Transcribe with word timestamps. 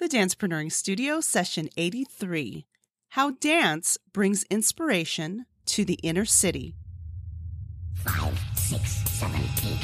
The 0.00 0.08
Dancepreneuring 0.08 0.72
Studio, 0.72 1.20
Session 1.20 1.68
83 1.76 2.66
How 3.10 3.30
Dance 3.30 3.96
Brings 4.12 4.42
Inspiration 4.50 5.46
to 5.66 5.84
the 5.84 5.94
Inner 6.02 6.24
City. 6.24 6.74
Five, 7.94 8.36
six, 8.56 8.90
seven, 9.08 9.40
eight. 9.64 9.78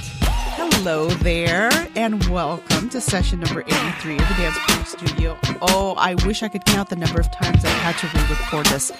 Hello 0.57 1.11
there, 1.11 1.71
and 1.95 2.25
welcome 2.27 2.89
to 2.89 3.01
session 3.01 3.39
number 3.39 3.61
83 3.61 4.15
of 4.15 4.19
the 4.19 4.25
Dancepreneuring 4.35 4.87
Studio. 4.87 5.39
Oh, 5.63 5.95
I 5.97 6.17
wish 6.27 6.43
I 6.43 6.49
could 6.49 6.65
count 6.65 6.89
the 6.89 6.97
number 6.97 7.21
of 7.21 7.31
times 7.31 7.65
I've 7.65 7.71
had 7.95 7.97
to 7.99 8.19
re 8.19 8.29
record 8.31 8.67
this. 8.67 8.91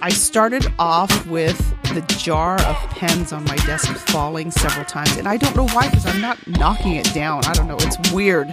I 0.00 0.08
started 0.08 0.66
off 0.78 1.26
with 1.26 1.58
the 1.94 2.00
jar 2.16 2.60
of 2.62 2.76
pens 2.90 3.30
on 3.30 3.44
my 3.44 3.56
desk 3.56 3.88
falling 4.08 4.50
several 4.50 4.86
times, 4.86 5.18
and 5.18 5.28
I 5.28 5.36
don't 5.36 5.54
know 5.54 5.68
why 5.68 5.90
because 5.90 6.06
I'm 6.06 6.22
not 6.22 6.46
knocking 6.46 6.92
it 6.92 7.12
down. 7.12 7.44
I 7.44 7.52
don't 7.52 7.68
know, 7.68 7.76
it's 7.78 8.12
weird. 8.12 8.50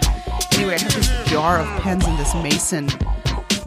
Anyway, 0.54 0.74
I 0.74 0.78
have 0.78 0.94
this 0.94 1.30
jar 1.30 1.58
of 1.58 1.82
pens 1.82 2.06
in 2.06 2.16
this 2.16 2.34
mason 2.34 2.88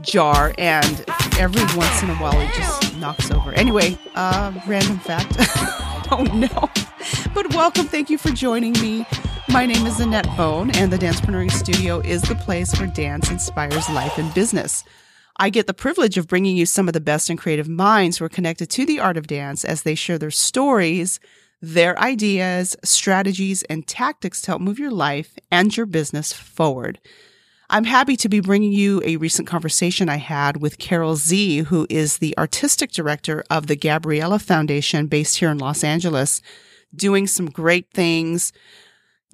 jar, 0.02 0.54
and 0.58 1.04
every 1.38 1.62
once 1.78 2.02
in 2.02 2.10
a 2.10 2.16
while 2.16 2.40
it 2.40 2.54
just 2.54 2.96
knocks 2.98 3.30
over. 3.30 3.52
Anyway, 3.54 3.98
uh, 4.16 4.54
random 4.66 4.98
fact. 5.00 5.38
Don't 6.10 6.34
know. 6.36 6.70
But 7.34 7.54
welcome. 7.54 7.88
Thank 7.88 8.10
you 8.10 8.18
for 8.18 8.30
joining 8.30 8.72
me. 8.74 9.06
My 9.50 9.66
name 9.66 9.86
is 9.86 10.00
Annette 10.00 10.28
Bone, 10.38 10.72
and 10.72 10.92
the 10.92 10.98
Dancepreneuring 10.98 11.52
Studio 11.52 12.00
is 12.00 12.22
the 12.22 12.36
place 12.36 12.78
where 12.80 12.88
dance 12.88 13.30
inspires 13.30 13.90
life 13.90 14.18
and 14.18 14.34
business. 14.34 14.84
I 15.38 15.50
get 15.50 15.68
the 15.68 15.74
privilege 15.74 16.18
of 16.18 16.28
bringing 16.28 16.58
you 16.58 16.66
some 16.66 16.88
of 16.88 16.94
the 16.94 17.00
best 17.00 17.30
and 17.30 17.38
creative 17.38 17.68
minds 17.68 18.18
who 18.18 18.26
are 18.26 18.30
connected 18.30 18.70
to 18.72 18.86
the 18.86 19.00
art 19.00 19.18
of 19.18 19.28
dance 19.28 19.64
as 19.64 19.84
they 19.84 19.94
share 19.94 20.18
their 20.18 20.32
stories, 20.32 21.20
their 21.62 22.00
ideas, 22.00 22.76
strategies, 22.84 23.64
and 23.64 23.88
tactics 23.88 24.42
to 24.42 24.52
help 24.52 24.62
move 24.62 24.80
your 24.80 24.92
life 24.92 25.38
and 25.52 25.76
your 25.76 25.86
business 25.86 26.32
forward. 26.32 27.00
I'm 27.70 27.84
happy 27.84 28.16
to 28.18 28.30
be 28.30 28.40
bringing 28.40 28.72
you 28.72 29.02
a 29.04 29.18
recent 29.18 29.48
conversation 29.48 30.08
I 30.08 30.18
had 30.18 30.62
with 30.62 30.78
Carol 30.78 31.18
Zee, 31.18 31.60
who 31.60 31.86
is 31.90 32.20
the 32.20 32.38
artistic 32.38 32.92
director 32.92 33.44
of 33.50 33.68
the 33.68 33.76
Gabriella 33.76 34.40
Foundation 34.40 35.08
based 35.08 35.40
here 35.40 35.50
in 35.50 35.58
Los 35.58 35.84
Angeles, 35.84 36.42
doing 36.96 37.28
some 37.28 37.50
great 37.50 37.92
things. 37.92 38.54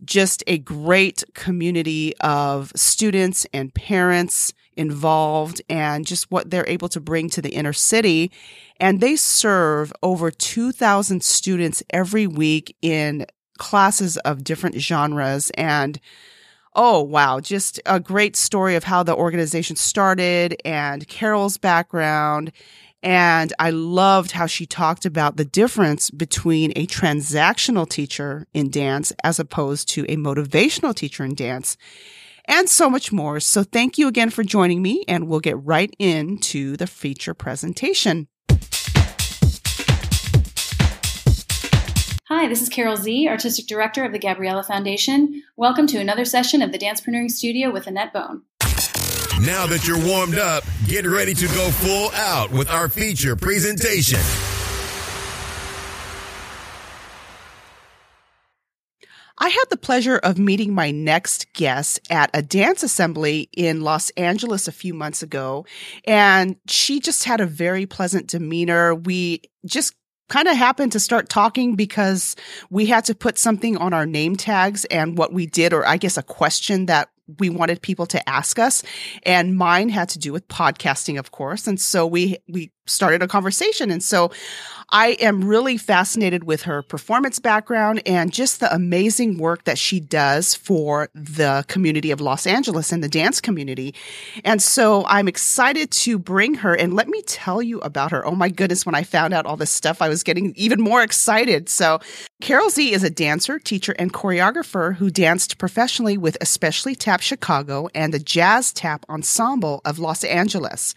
Just 0.03 0.43
a 0.47 0.57
great 0.57 1.23
community 1.35 2.13
of 2.21 2.71
students 2.75 3.45
and 3.53 3.73
parents 3.73 4.51
involved 4.77 5.61
and 5.69 6.05
just 6.05 6.31
what 6.31 6.49
they're 6.49 6.67
able 6.67 6.89
to 6.89 6.99
bring 6.99 7.29
to 7.31 7.41
the 7.41 7.53
inner 7.53 7.73
city. 7.73 8.31
And 8.79 9.01
they 9.01 9.15
serve 9.15 9.93
over 10.01 10.31
2,000 10.31 11.23
students 11.23 11.83
every 11.89 12.27
week 12.27 12.75
in 12.81 13.25
classes 13.57 14.17
of 14.17 14.43
different 14.43 14.79
genres. 14.79 15.51
And 15.51 15.99
oh, 16.75 17.01
wow, 17.01 17.39
just 17.39 17.79
a 17.85 17.99
great 17.99 18.35
story 18.35 18.75
of 18.75 18.83
how 18.83 19.03
the 19.03 19.15
organization 19.15 19.75
started 19.75 20.55
and 20.65 21.07
Carol's 21.07 21.57
background. 21.57 22.51
And 23.03 23.51
I 23.59 23.69
loved 23.69 24.31
how 24.31 24.47
she 24.47 24.65
talked 24.65 25.05
about 25.05 25.35
the 25.35 25.45
difference 25.45 26.09
between 26.09 26.71
a 26.75 26.87
transactional 26.87 27.87
teacher 27.87 28.47
in 28.53 28.69
dance 28.69 29.11
as 29.23 29.39
opposed 29.39 29.89
to 29.89 30.05
a 30.09 30.15
motivational 30.15 30.95
teacher 30.95 31.25
in 31.25 31.35
dance 31.35 31.77
and 32.47 32.69
so 32.69 32.89
much 32.89 33.11
more. 33.11 33.39
So 33.39 33.63
thank 33.63 33.97
you 33.97 34.07
again 34.07 34.29
for 34.29 34.43
joining 34.43 34.81
me 34.81 35.03
and 35.07 35.27
we'll 35.27 35.39
get 35.39 35.57
right 35.63 35.93
into 35.99 36.77
the 36.77 36.87
feature 36.87 37.33
presentation. 37.33 38.27
Hi, 42.29 42.47
this 42.47 42.61
is 42.61 42.69
Carol 42.69 42.97
Zee, 42.97 43.27
Artistic 43.27 43.67
Director 43.67 44.03
of 44.03 44.11
the 44.11 44.17
Gabriella 44.19 44.63
Foundation. 44.63 45.43
Welcome 45.55 45.85
to 45.87 45.99
another 45.99 46.25
session 46.25 46.61
of 46.61 46.71
the 46.71 46.79
Dancepreneuring 46.79 47.29
Studio 47.29 47.71
with 47.71 47.85
Annette 47.85 48.11
Bone. 48.11 48.41
Now 49.41 49.65
that 49.67 49.85
you're 49.87 50.03
warmed 50.03 50.39
up, 50.39 50.63
get 50.87 51.05
ready 51.05 51.33
to 51.33 51.47
go 51.47 51.69
full 51.69 52.11
out 52.11 52.51
with 52.51 52.69
our 52.69 52.87
feature 52.87 53.35
presentation. 53.35 54.19
I 59.37 59.49
had 59.49 59.65
the 59.69 59.77
pleasure 59.77 60.17
of 60.17 60.37
meeting 60.37 60.73
my 60.73 60.91
next 60.91 61.51
guest 61.53 61.99
at 62.09 62.29
a 62.33 62.41
dance 62.41 62.83
assembly 62.83 63.49
in 63.51 63.81
Los 63.81 64.09
Angeles 64.11 64.67
a 64.67 64.71
few 64.71 64.93
months 64.93 65.23
ago. 65.23 65.65
And 66.05 66.55
she 66.67 66.99
just 66.99 67.23
had 67.23 67.41
a 67.41 67.45
very 67.45 67.85
pleasant 67.85 68.27
demeanor. 68.27 68.93
We 68.93 69.41
just 69.65 69.95
kind 70.29 70.47
of 70.47 70.55
happened 70.55 70.91
to 70.93 70.99
start 70.99 71.29
talking 71.29 71.75
because 71.75 72.35
we 72.69 72.85
had 72.85 73.05
to 73.05 73.15
put 73.15 73.37
something 73.37 73.77
on 73.77 73.93
our 73.93 74.05
name 74.05 74.35
tags 74.35 74.85
and 74.85 75.17
what 75.17 75.33
we 75.33 75.45
did, 75.45 75.73
or 75.73 75.85
I 75.85 75.97
guess 75.97 76.17
a 76.17 76.23
question 76.23 76.85
that 76.85 77.09
we 77.39 77.49
wanted 77.49 77.81
people 77.81 78.05
to 78.07 78.29
ask 78.29 78.59
us. 78.59 78.83
And 79.23 79.57
mine 79.57 79.89
had 79.89 80.09
to 80.09 80.19
do 80.19 80.33
with 80.33 80.47
podcasting, 80.47 81.19
of 81.19 81.31
course. 81.31 81.67
And 81.67 81.79
so 81.79 82.05
we, 82.05 82.37
we 82.47 82.71
started 82.85 83.21
a 83.21 83.27
conversation. 83.27 83.89
And 83.91 84.03
so 84.03 84.31
I 84.89 85.09
am 85.21 85.43
really 85.43 85.77
fascinated 85.77 86.43
with 86.43 86.63
her 86.63 86.83
performance 86.83 87.39
background 87.39 88.01
and 88.05 88.31
just 88.31 88.59
the 88.59 88.73
amazing 88.73 89.37
work 89.37 89.63
that 89.63 89.77
she 89.77 89.99
does 89.99 90.53
for 90.53 91.09
the 91.15 91.65
community 91.67 92.11
of 92.11 92.21
Los 92.21 92.45
Angeles 92.45 92.91
and 92.91 93.03
the 93.03 93.09
dance 93.09 93.39
community. 93.39 93.95
And 94.43 94.61
so 94.61 95.05
I'm 95.07 95.27
excited 95.27 95.91
to 95.91 96.19
bring 96.19 96.55
her 96.55 96.75
and 96.75 96.93
let 96.93 97.07
me 97.07 97.21
tell 97.23 97.61
you 97.61 97.79
about 97.79 98.11
her. 98.11 98.25
Oh 98.25 98.35
my 98.35 98.49
goodness, 98.49 98.85
when 98.85 98.95
I 98.95 99.03
found 99.03 99.33
out 99.33 99.45
all 99.45 99.57
this 99.57 99.71
stuff, 99.71 100.01
I 100.01 100.09
was 100.09 100.21
getting 100.21 100.53
even 100.55 100.81
more 100.81 101.01
excited. 101.01 101.69
So 101.69 101.99
Carol 102.43 102.69
Zee 102.69 102.91
is 102.91 103.05
a 103.05 103.09
dancer, 103.09 103.57
teacher, 103.57 103.95
and 103.97 104.11
choreographer 104.11 104.95
who 104.95 105.09
danced 105.09 105.57
professionally 105.57 106.17
with 106.17 106.35
Especially 106.41 106.93
Tap 106.93 107.21
Chicago 107.21 107.87
and 107.95 108.13
the 108.13 108.19
Jazz 108.19 108.73
Tap 108.73 109.05
Ensemble 109.07 109.79
of 109.85 109.97
Los 109.97 110.25
Angeles. 110.25 110.93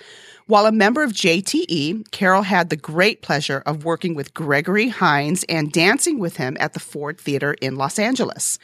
While 0.49 0.67
a 0.67 0.71
member 0.71 1.03
of 1.03 1.11
JTE, 1.11 2.12
Carol 2.12 2.43
had 2.43 2.71
the 2.71 2.77
great 2.77 3.21
pleasure 3.21 3.65
of 3.67 3.84
working 3.84 4.15
with 4.15 4.33
Gregory 4.33 4.91
Hines 4.91 5.45
and 5.49 5.73
dancing 5.73 6.21
with 6.21 6.37
him 6.37 6.57
at 6.61 6.73
the 6.73 6.79
Ford 6.79 7.19
Theater 7.19 7.55
in 7.55 7.75
Los 7.75 7.99
Angeles. 7.99 8.61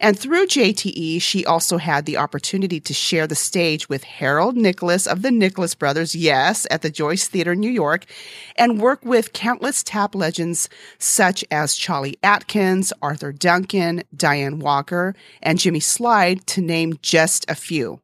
And 0.00 0.18
through 0.18 0.46
JTE, 0.46 1.20
she 1.20 1.44
also 1.44 1.76
had 1.76 2.06
the 2.06 2.16
opportunity 2.16 2.80
to 2.80 2.94
share 2.94 3.26
the 3.26 3.34
stage 3.34 3.86
with 3.86 4.02
Harold 4.02 4.56
Nicholas 4.56 5.06
of 5.06 5.20
the 5.20 5.30
Nicholas 5.30 5.74
Brothers, 5.74 6.16
yes, 6.16 6.66
at 6.70 6.80
the 6.80 6.88
Joyce 6.88 7.28
Theater 7.28 7.52
in 7.52 7.60
New 7.60 7.70
York, 7.70 8.06
and 8.56 8.80
work 8.80 9.04
with 9.04 9.34
countless 9.34 9.82
tap 9.82 10.14
legends 10.14 10.70
such 10.98 11.44
as 11.50 11.74
Cholly 11.74 12.16
Atkins, 12.22 12.94
Arthur 13.02 13.32
Duncan, 13.32 14.04
Diane 14.16 14.58
Walker, 14.58 15.14
and 15.42 15.58
Jimmy 15.58 15.80
Slyde, 15.80 16.46
to 16.46 16.62
name 16.62 16.98
just 17.02 17.44
a 17.46 17.54
few. 17.54 18.00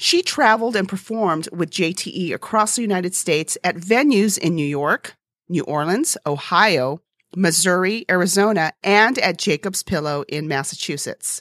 She 0.00 0.22
traveled 0.22 0.76
and 0.76 0.88
performed 0.88 1.48
with 1.50 1.70
JTE 1.70 2.32
across 2.32 2.76
the 2.76 2.82
United 2.82 3.16
States 3.16 3.58
at 3.64 3.74
venues 3.74 4.38
in 4.38 4.54
New 4.54 4.64
York, 4.64 5.16
New 5.48 5.64
Orleans, 5.64 6.16
Ohio, 6.24 7.00
Missouri, 7.34 8.04
Arizona, 8.08 8.72
and 8.84 9.18
at 9.18 9.38
Jacob's 9.38 9.82
Pillow 9.82 10.24
in 10.28 10.46
Massachusetts. 10.46 11.40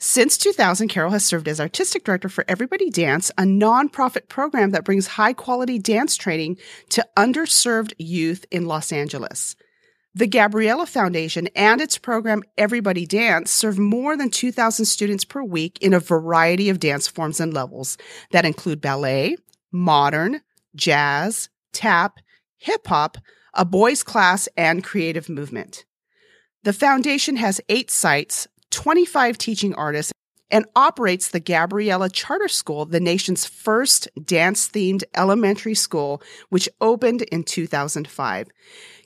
Since 0.00 0.38
2000, 0.38 0.88
Carol 0.88 1.12
has 1.12 1.24
served 1.24 1.46
as 1.46 1.60
artistic 1.60 2.02
director 2.02 2.28
for 2.28 2.44
Everybody 2.48 2.90
Dance, 2.90 3.30
a 3.38 3.44
nonprofit 3.44 4.28
program 4.28 4.70
that 4.70 4.84
brings 4.84 5.06
high 5.06 5.32
quality 5.32 5.78
dance 5.78 6.16
training 6.16 6.58
to 6.90 7.06
underserved 7.16 7.92
youth 7.96 8.44
in 8.50 8.66
Los 8.66 8.90
Angeles. 8.90 9.54
The 10.16 10.28
Gabriella 10.28 10.86
Foundation 10.86 11.48
and 11.56 11.80
its 11.80 11.98
program 11.98 12.44
Everybody 12.56 13.04
Dance 13.04 13.50
serve 13.50 13.80
more 13.80 14.16
than 14.16 14.30
2,000 14.30 14.84
students 14.84 15.24
per 15.24 15.42
week 15.42 15.76
in 15.80 15.92
a 15.92 15.98
variety 15.98 16.68
of 16.68 16.78
dance 16.78 17.08
forms 17.08 17.40
and 17.40 17.52
levels 17.52 17.98
that 18.30 18.44
include 18.44 18.80
ballet, 18.80 19.36
modern, 19.72 20.40
jazz, 20.76 21.48
tap, 21.72 22.20
hip 22.58 22.86
hop, 22.86 23.18
a 23.54 23.64
boys 23.64 24.04
class, 24.04 24.48
and 24.56 24.84
creative 24.84 25.28
movement. 25.28 25.84
The 26.62 26.72
foundation 26.72 27.34
has 27.34 27.60
eight 27.68 27.90
sites, 27.90 28.46
25 28.70 29.36
teaching 29.36 29.74
artists, 29.74 30.12
and 30.48 30.64
operates 30.76 31.30
the 31.30 31.40
Gabriella 31.40 32.08
Charter 32.08 32.46
School, 32.46 32.84
the 32.84 33.00
nation's 33.00 33.46
first 33.46 34.08
dance 34.24 34.68
themed 34.68 35.02
elementary 35.16 35.74
school, 35.74 36.22
which 36.50 36.68
opened 36.80 37.22
in 37.22 37.42
2005. 37.42 38.48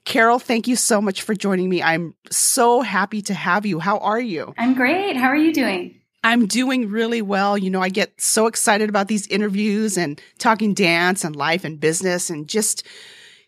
Carol, 0.09 0.39
thank 0.39 0.67
you 0.67 0.75
so 0.75 1.03
much 1.03 1.21
for 1.21 1.35
joining 1.35 1.69
me. 1.69 1.83
I'm 1.83 2.15
so 2.31 2.81
happy 2.81 3.21
to 3.21 3.35
have 3.35 3.67
you. 3.67 3.79
How 3.79 3.99
are 3.99 4.19
you? 4.19 4.55
I'm 4.57 4.73
great. 4.73 5.17
How 5.17 5.27
are 5.27 5.37
you 5.37 5.53
doing? 5.53 6.01
I'm 6.25 6.47
doing 6.47 6.89
really 6.89 7.21
well. 7.21 7.59
You 7.59 7.69
know, 7.69 7.83
I 7.83 7.91
get 7.91 8.19
so 8.19 8.47
excited 8.47 8.89
about 8.89 9.09
these 9.09 9.27
interviews 9.27 9.99
and 9.99 10.19
talking 10.39 10.73
dance 10.73 11.25
and 11.25 11.37
life 11.37 11.63
and 11.63 11.79
business 11.79 12.31
and 12.31 12.49
just 12.49 12.87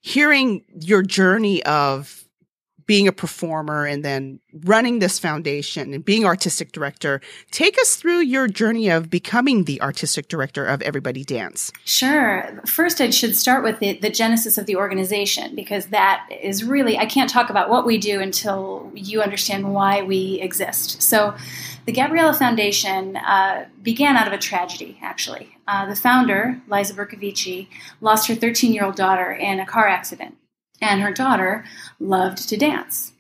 hearing 0.02 0.62
your 0.78 1.00
journey 1.00 1.62
of 1.64 2.19
being 2.86 3.08
a 3.08 3.12
performer 3.12 3.86
and 3.86 4.04
then 4.04 4.40
running 4.64 4.98
this 4.98 5.18
foundation 5.18 5.92
and 5.94 6.04
being 6.04 6.24
artistic 6.24 6.72
director. 6.72 7.20
Take 7.50 7.78
us 7.80 7.96
through 7.96 8.20
your 8.20 8.48
journey 8.48 8.88
of 8.88 9.10
becoming 9.10 9.64
the 9.64 9.80
artistic 9.80 10.28
director 10.28 10.64
of 10.64 10.82
Everybody 10.82 11.24
Dance. 11.24 11.72
Sure. 11.84 12.60
First, 12.66 13.00
I 13.00 13.10
should 13.10 13.36
start 13.36 13.62
with 13.62 13.78
the, 13.78 13.98
the 13.98 14.10
genesis 14.10 14.58
of 14.58 14.66
the 14.66 14.76
organization 14.76 15.54
because 15.54 15.86
that 15.86 16.28
is 16.42 16.64
really, 16.64 16.98
I 16.98 17.06
can't 17.06 17.30
talk 17.30 17.50
about 17.50 17.68
what 17.68 17.86
we 17.86 17.98
do 17.98 18.20
until 18.20 18.90
you 18.94 19.22
understand 19.22 19.72
why 19.72 20.02
we 20.02 20.40
exist. 20.40 21.02
So, 21.02 21.34
the 21.86 21.92
Gabriella 21.92 22.34
Foundation 22.34 23.16
uh, 23.16 23.66
began 23.82 24.14
out 24.16 24.26
of 24.26 24.34
a 24.34 24.38
tragedy, 24.38 24.98
actually. 25.02 25.56
Uh, 25.66 25.86
the 25.86 25.96
founder, 25.96 26.60
Liza 26.68 26.94
Bercovici, 26.94 27.68
lost 28.00 28.28
her 28.28 28.34
13 28.34 28.72
year 28.72 28.84
old 28.84 28.96
daughter 28.96 29.32
in 29.32 29.58
a 29.58 29.66
car 29.66 29.88
accident 29.88 30.36
and 30.80 31.00
her 31.00 31.12
daughter 31.12 31.64
loved 31.98 32.48
to 32.48 32.56
dance. 32.56 33.12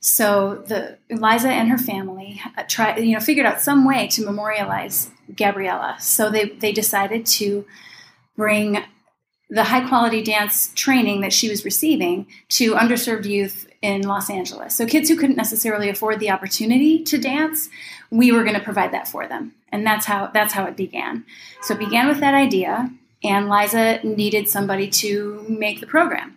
So 0.00 0.62
the 0.66 0.98
Eliza 1.08 1.48
and 1.48 1.68
her 1.68 1.78
family 1.78 2.40
uh, 2.56 2.62
tried, 2.68 2.98
you 2.98 3.14
know, 3.14 3.20
figured 3.20 3.46
out 3.46 3.60
some 3.60 3.84
way 3.84 4.06
to 4.08 4.24
memorialize 4.24 5.10
Gabriella. 5.34 5.96
So 6.00 6.30
they 6.30 6.50
they 6.50 6.72
decided 6.72 7.26
to 7.26 7.64
bring 8.36 8.84
the 9.48 9.64
high 9.64 9.86
quality 9.86 10.22
dance 10.22 10.72
training 10.74 11.20
that 11.20 11.32
she 11.32 11.48
was 11.48 11.64
receiving 11.64 12.26
to 12.50 12.74
underserved 12.74 13.24
youth 13.24 13.68
in 13.80 14.02
Los 14.02 14.28
Angeles. 14.28 14.74
So 14.74 14.86
kids 14.86 15.08
who 15.08 15.16
couldn't 15.16 15.36
necessarily 15.36 15.88
afford 15.88 16.18
the 16.18 16.30
opportunity 16.30 17.02
to 17.04 17.18
dance, 17.18 17.68
we 18.10 18.32
were 18.32 18.42
going 18.42 18.56
to 18.56 18.60
provide 18.60 18.92
that 18.92 19.08
for 19.08 19.26
them. 19.26 19.54
And 19.70 19.86
that's 19.86 20.06
how 20.06 20.28
that's 20.28 20.52
how 20.52 20.64
it 20.66 20.76
began. 20.76 21.24
So 21.62 21.74
it 21.74 21.80
began 21.80 22.08
with 22.08 22.20
that 22.20 22.34
idea 22.34 22.90
and 23.24 23.48
Liza 23.48 24.00
needed 24.04 24.48
somebody 24.48 24.88
to 24.88 25.44
make 25.48 25.80
the 25.80 25.86
program. 25.86 26.36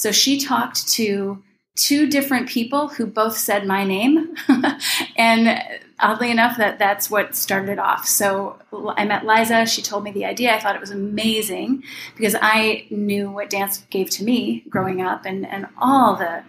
So 0.00 0.12
she 0.12 0.40
talked 0.40 0.88
to 0.92 1.42
two 1.76 2.08
different 2.08 2.48
people 2.48 2.88
who 2.88 3.04
both 3.04 3.36
said 3.36 3.66
my 3.66 3.84
name. 3.84 4.34
and 5.18 5.62
oddly 5.98 6.30
enough, 6.30 6.56
that 6.56 6.78
that's 6.78 7.10
what 7.10 7.36
started 7.36 7.78
off. 7.78 8.08
So 8.08 8.58
I 8.96 9.04
met 9.04 9.26
Liza. 9.26 9.66
She 9.66 9.82
told 9.82 10.04
me 10.04 10.10
the 10.10 10.24
idea. 10.24 10.54
I 10.54 10.58
thought 10.58 10.74
it 10.74 10.80
was 10.80 10.90
amazing 10.90 11.82
because 12.16 12.34
I 12.40 12.86
knew 12.88 13.30
what 13.30 13.50
dance 13.50 13.84
gave 13.90 14.08
to 14.12 14.24
me 14.24 14.64
growing 14.70 15.02
up 15.02 15.26
and, 15.26 15.46
and 15.46 15.66
all 15.76 16.16
the 16.16 16.44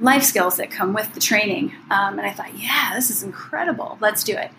life 0.00 0.24
skills 0.24 0.56
that 0.56 0.72
come 0.72 0.92
with 0.92 1.14
the 1.14 1.20
training. 1.20 1.70
Um, 1.92 2.18
and 2.18 2.22
I 2.22 2.32
thought, 2.32 2.58
yeah, 2.58 2.90
this 2.92 3.08
is 3.08 3.22
incredible. 3.22 3.98
Let's 4.00 4.24
do 4.24 4.36
it. 4.36 4.50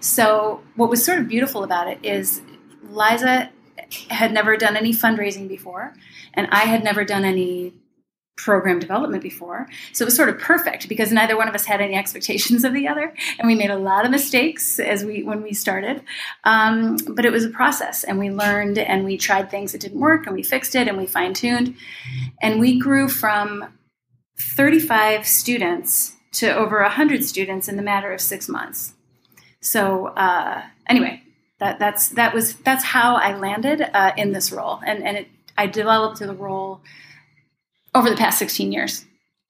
So 0.00 0.62
what 0.76 0.90
was 0.90 1.02
sort 1.02 1.20
of 1.20 1.26
beautiful 1.26 1.64
about 1.64 1.88
it 1.88 2.00
is 2.02 2.42
Liza 2.82 3.48
had 4.10 4.30
never 4.30 4.58
done 4.58 4.76
any 4.76 4.92
fundraising 4.92 5.48
before, 5.48 5.94
and 6.34 6.48
I 6.50 6.64
had 6.64 6.84
never 6.84 7.02
done 7.02 7.24
any 7.24 7.72
program 8.36 8.78
development 8.78 9.22
before. 9.22 9.68
So 9.92 10.02
it 10.02 10.06
was 10.06 10.16
sort 10.16 10.28
of 10.28 10.38
perfect 10.38 10.88
because 10.88 11.12
neither 11.12 11.36
one 11.36 11.48
of 11.48 11.54
us 11.54 11.64
had 11.64 11.80
any 11.80 11.94
expectations 11.94 12.64
of 12.64 12.74
the 12.74 12.88
other, 12.88 13.14
and 13.38 13.46
we 13.46 13.54
made 13.54 13.70
a 13.70 13.78
lot 13.78 14.04
of 14.04 14.10
mistakes 14.10 14.78
as 14.78 15.04
we 15.04 15.22
when 15.22 15.42
we 15.42 15.52
started. 15.52 16.02
Um, 16.44 16.96
but 17.08 17.24
it 17.24 17.32
was 17.32 17.44
a 17.44 17.50
process, 17.50 18.04
and 18.04 18.18
we 18.18 18.30
learned 18.30 18.78
and 18.78 19.04
we 19.04 19.16
tried 19.16 19.50
things 19.50 19.72
that 19.72 19.80
didn't 19.80 20.00
work, 20.00 20.26
and 20.26 20.34
we 20.34 20.42
fixed 20.42 20.74
it, 20.74 20.88
and 20.88 20.98
we 20.98 21.06
fine 21.06 21.34
tuned, 21.34 21.76
and 22.42 22.60
we 22.60 22.78
grew 22.78 23.08
from 23.08 23.72
35 24.38 25.26
students 25.26 26.16
to 26.32 26.54
over 26.54 26.82
100 26.82 27.24
students 27.24 27.68
in 27.68 27.76
the 27.76 27.82
matter 27.82 28.12
of 28.12 28.20
six 28.20 28.48
months. 28.48 28.94
So 29.60 30.06
uh, 30.06 30.62
anyway. 30.88 31.20
That, 31.60 31.78
that's 31.78 32.08
that 32.10 32.34
was 32.34 32.56
that's 32.56 32.82
how 32.82 33.14
I 33.14 33.38
landed 33.38 33.80
uh, 33.80 34.12
in 34.16 34.32
this 34.32 34.50
role, 34.50 34.80
and 34.84 35.04
and 35.04 35.18
it, 35.18 35.28
I 35.56 35.68
developed 35.68 36.18
the 36.18 36.34
role 36.34 36.82
over 37.94 38.10
the 38.10 38.16
past 38.16 38.38
16 38.38 38.72
years. 38.72 39.04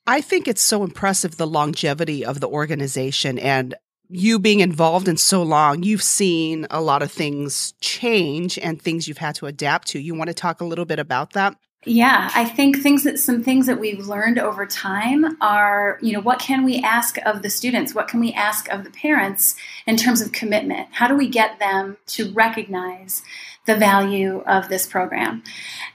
I 0.06 0.20
think 0.20 0.46
it's 0.46 0.62
so 0.62 0.84
impressive 0.84 1.36
the 1.36 1.46
longevity 1.46 2.24
of 2.24 2.40
the 2.40 2.48
organization 2.48 3.38
and 3.38 3.74
you 4.10 4.38
being 4.38 4.60
involved 4.60 5.08
in 5.08 5.16
so 5.16 5.42
long, 5.42 5.82
you've 5.82 6.02
seen 6.02 6.66
a 6.70 6.80
lot 6.80 7.02
of 7.02 7.10
things 7.10 7.72
change 7.80 8.58
and 8.58 8.80
things 8.80 9.08
you've 9.08 9.18
had 9.18 9.34
to 9.36 9.46
adapt 9.46 9.88
to. 9.88 9.98
You 9.98 10.14
want 10.14 10.28
to 10.28 10.34
talk 10.34 10.60
a 10.60 10.64
little 10.64 10.84
bit 10.84 10.98
about 10.98 11.32
that? 11.32 11.56
Yeah, 11.86 12.30
I 12.34 12.46
think 12.46 12.78
things 12.78 13.04
that 13.04 13.18
some 13.18 13.42
things 13.42 13.66
that 13.66 13.78
we've 13.78 14.06
learned 14.06 14.38
over 14.38 14.64
time 14.64 15.36
are, 15.42 15.98
you 16.00 16.12
know, 16.14 16.20
what 16.20 16.38
can 16.38 16.64
we 16.64 16.78
ask 16.78 17.18
of 17.26 17.42
the 17.42 17.50
students? 17.50 17.94
What 17.94 18.08
can 18.08 18.20
we 18.20 18.32
ask 18.32 18.70
of 18.70 18.84
the 18.84 18.90
parents 18.90 19.54
in 19.86 19.96
terms 19.96 20.22
of 20.22 20.32
commitment? 20.32 20.88
How 20.92 21.08
do 21.08 21.14
we 21.14 21.28
get 21.28 21.58
them 21.58 21.98
to 22.08 22.32
recognize 22.32 23.22
the 23.66 23.76
value 23.76 24.42
of 24.46 24.68
this 24.68 24.86
program? 24.86 25.42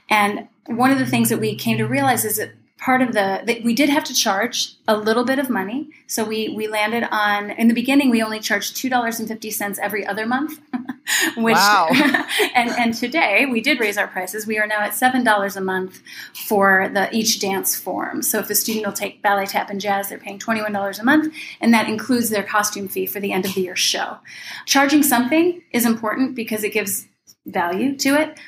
And 0.08 0.46
one 0.66 0.92
of 0.92 0.98
the 0.98 1.06
things 1.06 1.28
that 1.30 1.38
we 1.38 1.56
came 1.56 1.78
to 1.78 1.86
realize 1.86 2.24
is 2.24 2.36
that 2.36 2.52
part 2.80 3.02
of 3.02 3.08
the 3.08 3.42
that 3.44 3.62
we 3.62 3.74
did 3.74 3.90
have 3.90 4.04
to 4.04 4.14
charge 4.14 4.74
a 4.88 4.96
little 4.96 5.24
bit 5.24 5.38
of 5.38 5.50
money. 5.50 5.90
So 6.06 6.24
we 6.24 6.48
we 6.48 6.66
landed 6.66 7.04
on 7.10 7.50
in 7.50 7.68
the 7.68 7.74
beginning 7.74 8.10
we 8.10 8.22
only 8.22 8.40
charged 8.40 8.74
$2.50 8.76 9.78
every 9.78 10.06
other 10.06 10.26
month 10.26 10.58
which 11.36 11.54
wow. 11.54 11.88
and 12.54 12.70
and 12.70 12.94
today 12.94 13.46
we 13.46 13.60
did 13.60 13.78
raise 13.80 13.98
our 13.98 14.08
prices. 14.08 14.46
We 14.46 14.58
are 14.58 14.66
now 14.66 14.80
at 14.80 14.92
$7 14.92 15.56
a 15.56 15.60
month 15.60 16.02
for 16.34 16.88
the 16.92 17.14
each 17.14 17.38
dance 17.38 17.76
form. 17.76 18.22
So 18.22 18.38
if 18.38 18.48
a 18.48 18.54
student 18.54 18.86
will 18.86 18.94
take 18.94 19.22
ballet 19.22 19.46
tap 19.46 19.68
and 19.68 19.80
jazz 19.80 20.08
they're 20.08 20.18
paying 20.18 20.38
$21 20.38 20.98
a 20.98 21.04
month 21.04 21.34
and 21.60 21.74
that 21.74 21.86
includes 21.86 22.30
their 22.30 22.42
costume 22.42 22.88
fee 22.88 23.06
for 23.06 23.20
the 23.20 23.32
end 23.32 23.44
of 23.44 23.54
the 23.54 23.60
year 23.60 23.76
show. 23.76 24.18
Charging 24.64 25.02
something 25.02 25.62
is 25.70 25.84
important 25.84 26.34
because 26.34 26.64
it 26.64 26.72
gives 26.72 27.06
value 27.44 27.96
to 27.98 28.20
it. 28.20 28.38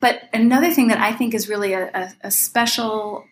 But 0.00 0.28
another 0.32 0.72
thing 0.72 0.88
that 0.88 0.98
I 0.98 1.12
think 1.12 1.34
is 1.34 1.48
really 1.48 1.72
a, 1.74 1.90
a, 1.94 2.12
a 2.22 2.30
special 2.30 3.24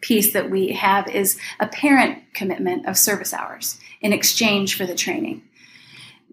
piece 0.00 0.32
that 0.32 0.50
we 0.50 0.72
have 0.72 1.08
is 1.08 1.38
a 1.60 1.66
parent 1.66 2.22
commitment 2.34 2.86
of 2.86 2.96
service 2.96 3.32
hours 3.32 3.78
in 4.00 4.12
exchange 4.12 4.76
for 4.76 4.86
the 4.86 4.94
training. 4.94 5.42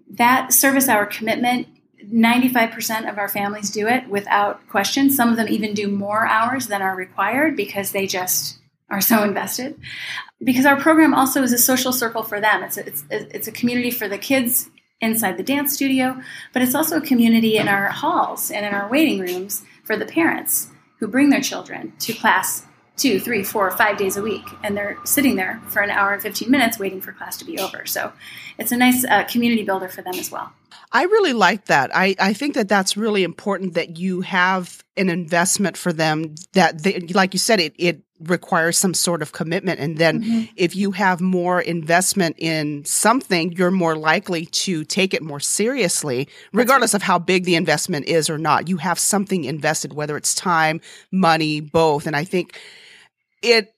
That 0.10 0.54
service 0.54 0.88
hour 0.88 1.06
commitment 1.06 1.68
95% 2.12 3.10
of 3.10 3.18
our 3.18 3.30
families 3.30 3.70
do 3.70 3.88
it 3.88 4.10
without 4.10 4.68
question. 4.68 5.10
Some 5.10 5.30
of 5.30 5.38
them 5.38 5.48
even 5.48 5.74
do 5.74 5.88
more 5.88 6.28
hours 6.28 6.68
than 6.68 6.82
are 6.82 6.96
required 6.96 7.56
because 7.56 7.92
they 7.92 8.08
just 8.08 8.60
are 8.90 9.02
so 9.02 9.24
invested. 9.24 9.80
Because 10.44 10.66
our 10.66 10.80
program 10.80 11.14
also 11.14 11.42
is 11.44 11.54
a 11.54 11.58
social 11.58 11.94
circle 11.94 12.24
for 12.24 12.42
them. 12.42 12.64
It's 12.64 12.78
a, 12.78 12.86
it's, 12.86 13.04
it's 13.10 13.48
a 13.48 13.52
community 13.52 13.90
for 13.90 14.08
the 14.08 14.18
kids 14.18 14.70
inside 15.00 15.38
the 15.38 15.44
dance 15.44 15.74
studio, 15.74 16.22
but 16.54 16.62
it's 16.62 16.76
also 16.76 16.98
a 16.98 17.02
community 17.02 17.58
in 17.58 17.68
our 17.68 17.88
halls 17.88 18.52
and 18.52 18.66
in 18.66 18.74
our 18.74 18.90
waiting 18.90 19.20
rooms 19.20 19.64
for 19.84 19.98
the 19.98 20.06
parents 20.06 20.70
who 21.00 21.08
bring 21.08 21.30
their 21.30 21.42
children 21.42 21.94
to 22.00 22.14
class 22.14 22.66
two, 22.96 23.20
three, 23.20 23.44
four, 23.44 23.72
five 23.72 23.98
days 23.98 24.18
a 24.18 24.22
week, 24.22 24.46
and 24.64 24.78
they're 24.78 24.98
sitting 25.04 25.36
there 25.36 25.62
for 25.68 25.82
an 25.82 25.90
hour 25.90 26.14
and 26.14 26.22
15 26.22 26.50
minutes 26.50 26.78
waiting 26.78 27.02
for 27.02 27.12
class 27.12 27.38
to 27.38 27.46
be 27.46 27.58
over. 27.60 27.86
So 27.86 28.14
it's 28.58 28.72
a 28.72 28.78
nice 28.78 29.04
uh, 29.04 29.24
community 29.26 29.64
builder 29.64 29.90
for 29.90 30.02
them 30.02 30.16
as 30.16 30.32
well. 30.32 30.54
I 30.92 31.04
really 31.06 31.34
like 31.34 31.66
that. 31.66 31.96
I, 31.96 32.16
I 32.20 32.34
think 32.34 32.54
that 32.54 32.70
that's 32.70 32.96
really 32.96 33.24
important 33.24 33.74
that 33.74 33.98
you 33.98 34.22
have 34.22 34.84
an 34.96 35.10
investment 35.10 35.76
for 35.76 35.92
them 35.92 36.36
that 36.54 36.84
they, 36.84 37.00
like 37.00 37.34
you 37.34 37.40
said, 37.40 37.60
it, 37.60 37.74
it 37.80 38.04
requires 38.20 38.78
some 38.78 38.94
sort 38.94 39.24
of 39.24 39.32
commitment. 39.32 39.80
And 39.80 39.98
then 39.98 40.24
mm-hmm. 40.24 40.44
if 40.56 40.76
you 40.76 40.92
have 40.92 41.20
more 41.20 41.60
investment 41.60 42.36
in 42.38 42.86
something, 42.86 43.54
you're 43.54 43.72
more 43.72 43.96
likely 43.96 44.46
to 44.46 44.84
take 44.86 45.16
it 45.16 45.24
more 45.24 45.40
seriously, 45.40 46.28
regardless 46.54 46.94
right. 46.94 47.00
of 47.00 47.04
how 47.04 47.18
big 47.18 47.46
the 47.46 47.56
investment 47.56 48.06
is 48.06 48.30
or 48.30 48.38
not. 48.38 48.70
You 48.70 48.78
have 48.78 49.00
something 49.00 49.46
invested, 49.46 49.94
whether 49.94 50.16
it's 50.16 50.36
time, 50.36 50.80
money, 51.12 51.60
both. 51.60 52.06
And 52.06 52.16
I 52.16 52.24
think 52.24 52.60
it 53.44 53.74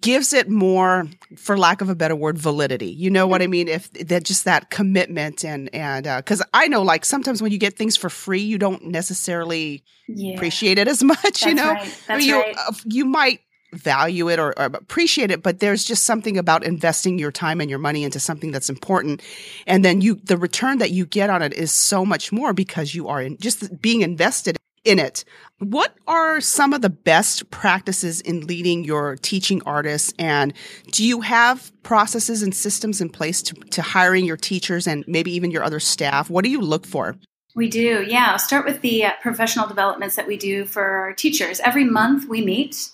gives 0.00 0.32
it 0.32 0.48
more 0.48 1.08
for 1.36 1.56
lack 1.56 1.80
of 1.80 1.88
a 1.88 1.94
better 1.94 2.16
word 2.16 2.36
validity 2.36 2.90
you 2.90 3.08
know 3.08 3.26
what 3.26 3.40
i 3.40 3.46
mean 3.46 3.68
if 3.68 3.90
that 3.92 4.24
just 4.24 4.44
that 4.44 4.68
commitment 4.68 5.44
and 5.44 5.72
and 5.72 6.04
because 6.16 6.40
uh, 6.40 6.46
i 6.52 6.66
know 6.66 6.82
like 6.82 7.04
sometimes 7.04 7.40
when 7.40 7.52
you 7.52 7.58
get 7.58 7.76
things 7.76 7.96
for 7.96 8.10
free 8.10 8.40
you 8.40 8.58
don't 8.58 8.84
necessarily 8.84 9.84
yeah. 10.08 10.34
appreciate 10.34 10.76
it 10.76 10.88
as 10.88 11.04
much 11.04 11.22
That's 11.22 11.46
you 11.46 11.54
know 11.54 11.70
right. 11.70 12.00
I 12.08 12.16
mean, 12.16 12.32
right. 12.32 12.56
Uh, 12.58 12.72
you 12.84 13.04
might 13.04 13.40
value 13.72 14.28
it 14.28 14.38
or, 14.40 14.58
or, 14.58 14.66
appreciate 14.66 15.30
it 15.30 15.42
but 15.42 15.60
there's 15.60 15.84
just 15.84 16.04
something 16.04 16.36
about 16.36 16.64
investing 16.64 17.18
your 17.18 17.30
time 17.30 17.60
and 17.60 17.70
your 17.70 17.78
money 17.78 18.02
into 18.02 18.18
something 18.18 18.50
that's 18.50 18.70
important 18.70 19.22
and 19.68 19.84
then 19.84 20.00
you 20.00 20.16
the 20.24 20.36
return 20.36 20.78
that 20.78 20.90
you 20.90 21.06
get 21.06 21.30
on 21.30 21.42
it 21.42 21.52
is 21.52 21.70
so 21.70 22.04
much 22.04 22.32
more 22.32 22.52
because 22.52 22.94
you 22.94 23.06
are 23.06 23.22
in, 23.22 23.36
just 23.38 23.80
being 23.80 24.02
invested 24.02 24.55
in 24.86 24.98
it. 24.98 25.24
What 25.58 25.96
are 26.06 26.40
some 26.40 26.72
of 26.72 26.82
the 26.82 26.90
best 26.90 27.50
practices 27.50 28.20
in 28.20 28.46
leading 28.46 28.84
your 28.84 29.16
teaching 29.16 29.62
artists? 29.64 30.12
And 30.18 30.52
do 30.92 31.04
you 31.04 31.22
have 31.22 31.72
processes 31.82 32.42
and 32.42 32.54
systems 32.54 33.00
in 33.00 33.08
place 33.08 33.42
to, 33.42 33.54
to 33.54 33.82
hiring 33.82 34.24
your 34.24 34.36
teachers 34.36 34.86
and 34.86 35.04
maybe 35.08 35.32
even 35.32 35.50
your 35.50 35.64
other 35.64 35.80
staff? 35.80 36.30
What 36.30 36.44
do 36.44 36.50
you 36.50 36.60
look 36.60 36.86
for? 36.86 37.16
We 37.54 37.68
do, 37.68 38.04
yeah. 38.06 38.28
I'll 38.32 38.38
start 38.38 38.66
with 38.66 38.82
the 38.82 39.06
uh, 39.06 39.12
professional 39.22 39.66
developments 39.66 40.14
that 40.16 40.26
we 40.26 40.36
do 40.36 40.66
for 40.66 40.84
our 40.84 41.14
teachers. 41.14 41.58
Every 41.60 41.84
month 41.84 42.28
we 42.28 42.44
meet 42.44 42.90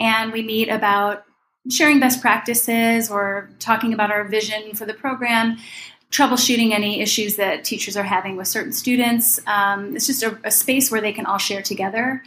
and 0.00 0.32
we 0.32 0.42
meet 0.42 0.70
about 0.70 1.24
sharing 1.70 2.00
best 2.00 2.22
practices 2.22 3.10
or 3.10 3.50
talking 3.58 3.92
about 3.92 4.10
our 4.10 4.24
vision 4.24 4.74
for 4.74 4.86
the 4.86 4.94
program 4.94 5.58
troubleshooting 6.10 6.72
any 6.72 7.00
issues 7.00 7.36
that 7.36 7.64
teachers 7.64 7.96
are 7.96 8.04
having 8.04 8.36
with 8.36 8.48
certain 8.48 8.72
students. 8.72 9.40
Um, 9.46 9.96
it's 9.96 10.06
just 10.06 10.22
a, 10.22 10.38
a, 10.44 10.50
space 10.50 10.90
where 10.90 11.00
they 11.00 11.12
can 11.12 11.26
all 11.26 11.38
share 11.38 11.62
together 11.62 12.22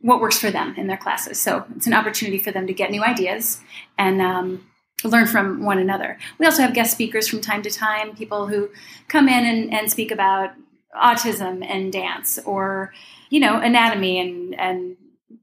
what 0.00 0.20
works 0.20 0.38
for 0.38 0.50
them 0.50 0.74
in 0.76 0.86
their 0.86 0.96
classes. 0.96 1.40
So 1.40 1.64
it's 1.76 1.86
an 1.86 1.94
opportunity 1.94 2.38
for 2.38 2.52
them 2.52 2.66
to 2.68 2.72
get 2.72 2.90
new 2.90 3.02
ideas 3.02 3.60
and 3.98 4.22
um, 4.22 4.64
learn 5.02 5.26
from 5.26 5.64
one 5.64 5.78
another. 5.78 6.18
We 6.38 6.46
also 6.46 6.62
have 6.62 6.74
guest 6.74 6.92
speakers 6.92 7.26
from 7.26 7.40
time 7.40 7.62
to 7.62 7.70
time, 7.70 8.14
people 8.14 8.46
who 8.46 8.70
come 9.08 9.28
in 9.28 9.44
and, 9.44 9.74
and 9.74 9.90
speak 9.90 10.12
about 10.12 10.50
autism 10.96 11.64
and 11.68 11.92
dance 11.92 12.38
or, 12.44 12.92
you 13.30 13.40
know, 13.40 13.60
anatomy 13.60 14.20
and, 14.20 14.58
and 14.58 14.96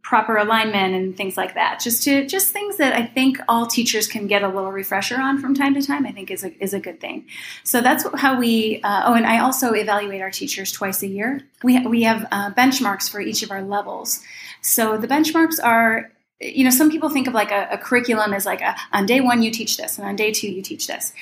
proper 0.05 0.37
alignment 0.37 0.93
and 0.93 1.17
things 1.17 1.35
like 1.35 1.55
that. 1.55 1.79
Just 1.79 2.03
to 2.03 2.27
just 2.27 2.53
things 2.53 2.77
that 2.77 2.93
I 2.93 3.03
think 3.07 3.39
all 3.49 3.65
teachers 3.65 4.07
can 4.07 4.27
get 4.27 4.43
a 4.43 4.47
little 4.47 4.71
refresher 4.71 5.19
on 5.19 5.39
from 5.41 5.55
time 5.55 5.73
to 5.73 5.81
time. 5.81 6.05
I 6.05 6.11
think 6.11 6.29
is 6.29 6.43
a 6.43 6.63
is 6.63 6.75
a 6.75 6.79
good 6.79 7.01
thing. 7.01 7.25
So 7.63 7.81
that's 7.81 8.05
how 8.15 8.39
we. 8.39 8.81
Uh, 8.83 9.03
oh, 9.07 9.13
and 9.15 9.25
I 9.25 9.39
also 9.39 9.73
evaluate 9.73 10.21
our 10.21 10.29
teachers 10.29 10.71
twice 10.71 11.01
a 11.01 11.07
year. 11.07 11.41
We 11.63 11.85
we 11.87 12.03
have 12.03 12.27
uh, 12.31 12.51
benchmarks 12.51 13.09
for 13.09 13.19
each 13.19 13.41
of 13.41 13.49
our 13.49 13.63
levels. 13.63 14.21
So 14.61 14.97
the 14.97 15.07
benchmarks 15.07 15.59
are. 15.61 16.11
You 16.41 16.65
know, 16.65 16.69
some 16.69 16.91
people 16.91 17.09
think 17.09 17.27
of 17.27 17.33
like 17.33 17.49
a, 17.49 17.69
a 17.71 17.77
curriculum 17.77 18.33
as 18.33 18.45
like 18.45 18.59
a, 18.59 18.75
on 18.91 19.05
day 19.05 19.21
one 19.21 19.41
you 19.41 19.51
teach 19.51 19.77
this, 19.77 19.97
and 19.97 20.05
on 20.05 20.17
day 20.17 20.31
two 20.33 20.51
you 20.51 20.61
teach 20.61 20.85
this. 20.85 21.13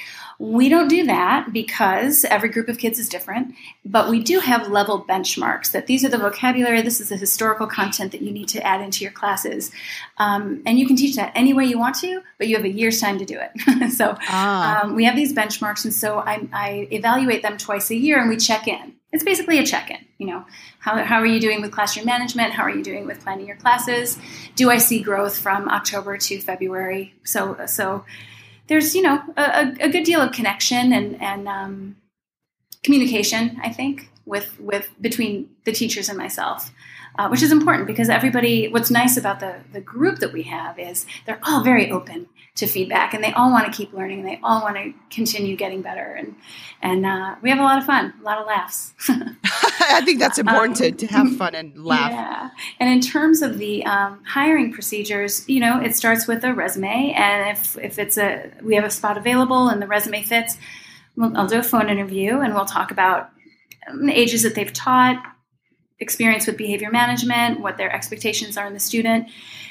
We 0.43 0.67
don't 0.67 0.89
do 0.89 1.05
that 1.05 1.53
because 1.53 2.25
every 2.25 2.49
group 2.49 2.67
of 2.67 2.77
kids 2.77 2.99
is 2.99 3.07
different, 3.07 3.55
but 3.85 4.09
we 4.09 4.21
do 4.21 4.41
have 4.41 4.67
level 4.67 5.01
benchmarks 5.01 5.71
that 5.71 5.87
these 5.87 6.03
are 6.03 6.09
the 6.09 6.17
vocabulary, 6.17 6.81
this 6.81 6.99
is 6.99 7.07
the 7.07 7.15
historical 7.15 7.65
content 7.65 8.11
that 8.11 8.21
you 8.21 8.29
need 8.29 8.49
to 8.49 8.61
add 8.61 8.81
into 8.81 9.05
your 9.05 9.13
classes. 9.13 9.71
Um, 10.17 10.61
and 10.65 10.77
you 10.77 10.85
can 10.85 10.97
teach 10.97 11.15
that 11.15 11.31
any 11.33 11.53
way 11.53 11.63
you 11.63 11.79
want 11.79 11.95
to, 12.01 12.21
but 12.37 12.49
you 12.49 12.57
have 12.57 12.65
a 12.65 12.69
year's 12.69 12.99
time 12.99 13.19
to 13.19 13.25
do 13.25 13.39
it. 13.39 13.91
so 13.93 14.17
ah. 14.19 14.83
um, 14.83 14.95
we 14.95 15.05
have 15.05 15.15
these 15.15 15.31
benchmarks, 15.31 15.85
and 15.85 15.93
so 15.93 16.19
I, 16.19 16.45
I 16.51 16.89
evaluate 16.91 17.41
them 17.41 17.57
twice 17.57 17.89
a 17.89 17.95
year 17.95 18.19
and 18.19 18.27
we 18.27 18.35
check 18.35 18.67
in. 18.67 18.95
It's 19.13 19.23
basically 19.23 19.59
a 19.59 19.65
check 19.65 19.91
in. 19.91 19.99
You 20.17 20.27
know, 20.27 20.45
how, 20.79 21.01
how 21.05 21.19
are 21.19 21.25
you 21.25 21.39
doing 21.39 21.61
with 21.61 21.71
classroom 21.71 22.05
management? 22.05 22.51
How 22.51 22.63
are 22.63 22.69
you 22.69 22.83
doing 22.83 23.05
with 23.05 23.21
planning 23.21 23.47
your 23.47 23.55
classes? 23.55 24.19
Do 24.57 24.69
I 24.69 24.79
see 24.79 25.01
growth 25.01 25.37
from 25.37 25.69
October 25.69 26.17
to 26.17 26.41
February? 26.41 27.13
So, 27.23 27.65
so 27.65 28.03
there's 28.67 28.95
you 28.95 29.01
know 29.01 29.21
a, 29.37 29.75
a 29.79 29.89
good 29.89 30.03
deal 30.03 30.21
of 30.21 30.31
connection 30.31 30.93
and 30.93 31.21
and 31.21 31.47
um, 31.47 31.95
communication. 32.83 33.59
I 33.63 33.69
think 33.69 34.09
with 34.25 34.59
with 34.59 34.89
between 35.01 35.49
the 35.65 35.71
teachers 35.71 36.09
and 36.09 36.17
myself 36.17 36.71
uh, 37.17 37.27
which 37.29 37.43
is 37.43 37.51
important 37.51 37.87
because 37.87 38.09
everybody, 38.09 38.67
what's 38.67 38.89
nice 38.89 39.17
about 39.17 39.39
the, 39.39 39.57
the 39.71 39.81
group 39.81 40.19
that 40.19 40.33
we 40.33 40.43
have 40.43 40.79
is 40.79 41.05
they're 41.25 41.39
all 41.43 41.63
very 41.63 41.91
open 41.91 42.27
to 42.55 42.67
feedback 42.67 43.15
and 43.15 43.23
they 43.23 43.33
all 43.33 43.49
want 43.49 43.65
to 43.65 43.75
keep 43.75 43.93
learning 43.93 44.19
and 44.19 44.27
they 44.27 44.39
all 44.43 44.61
want 44.61 44.75
to 44.75 44.93
continue 45.09 45.55
getting 45.55 45.81
better. 45.81 46.13
And, 46.13 46.35
and 46.83 47.03
uh, 47.03 47.35
we 47.41 47.49
have 47.49 47.57
a 47.57 47.63
lot 47.63 47.79
of 47.79 47.85
fun, 47.85 48.13
a 48.19 48.23
lot 48.23 48.37
of 48.37 48.45
laughs. 48.45 48.93
I 49.79 50.01
think 50.05 50.19
that's 50.19 50.37
important 50.37 50.79
um, 50.79 50.91
to, 50.91 50.91
to 50.91 51.07
have 51.07 51.35
fun 51.37 51.55
and 51.55 51.83
laugh. 51.83 52.11
Yeah. 52.11 52.49
And 52.79 52.89
in 52.91 53.01
terms 53.01 53.41
of 53.41 53.57
the 53.57 53.83
um, 53.85 54.23
hiring 54.23 54.71
procedures, 54.71 55.49
you 55.49 55.59
know, 55.59 55.81
it 55.81 55.95
starts 55.95 56.27
with 56.27 56.43
a 56.43 56.53
resume. 56.53 57.13
And 57.17 57.57
if, 57.57 57.75
if 57.79 57.97
it's 57.97 58.19
a, 58.19 58.51
we 58.61 58.75
have 58.75 58.85
a 58.85 58.91
spot 58.91 59.17
available 59.17 59.69
and 59.69 59.81
the 59.81 59.87
resume 59.87 60.21
fits, 60.21 60.57
we'll, 61.15 61.35
I'll 61.35 61.47
do 61.47 61.57
a 61.57 61.63
phone 61.63 61.89
interview 61.89 62.39
and 62.39 62.53
we'll 62.53 62.65
talk 62.65 62.91
about 62.91 63.31
the 63.91 64.13
ages 64.13 64.43
that 64.43 64.53
they've 64.53 64.71
taught, 64.71 65.32
experience 66.03 66.45
with 66.45 66.57
behavior 66.57 66.91
management, 66.91 67.59
what 67.59 67.77
their 67.77 67.91
expectations 67.91 68.57
are 68.57 68.67
in 68.67 68.73
the 68.73 68.79
student. 68.79 69.27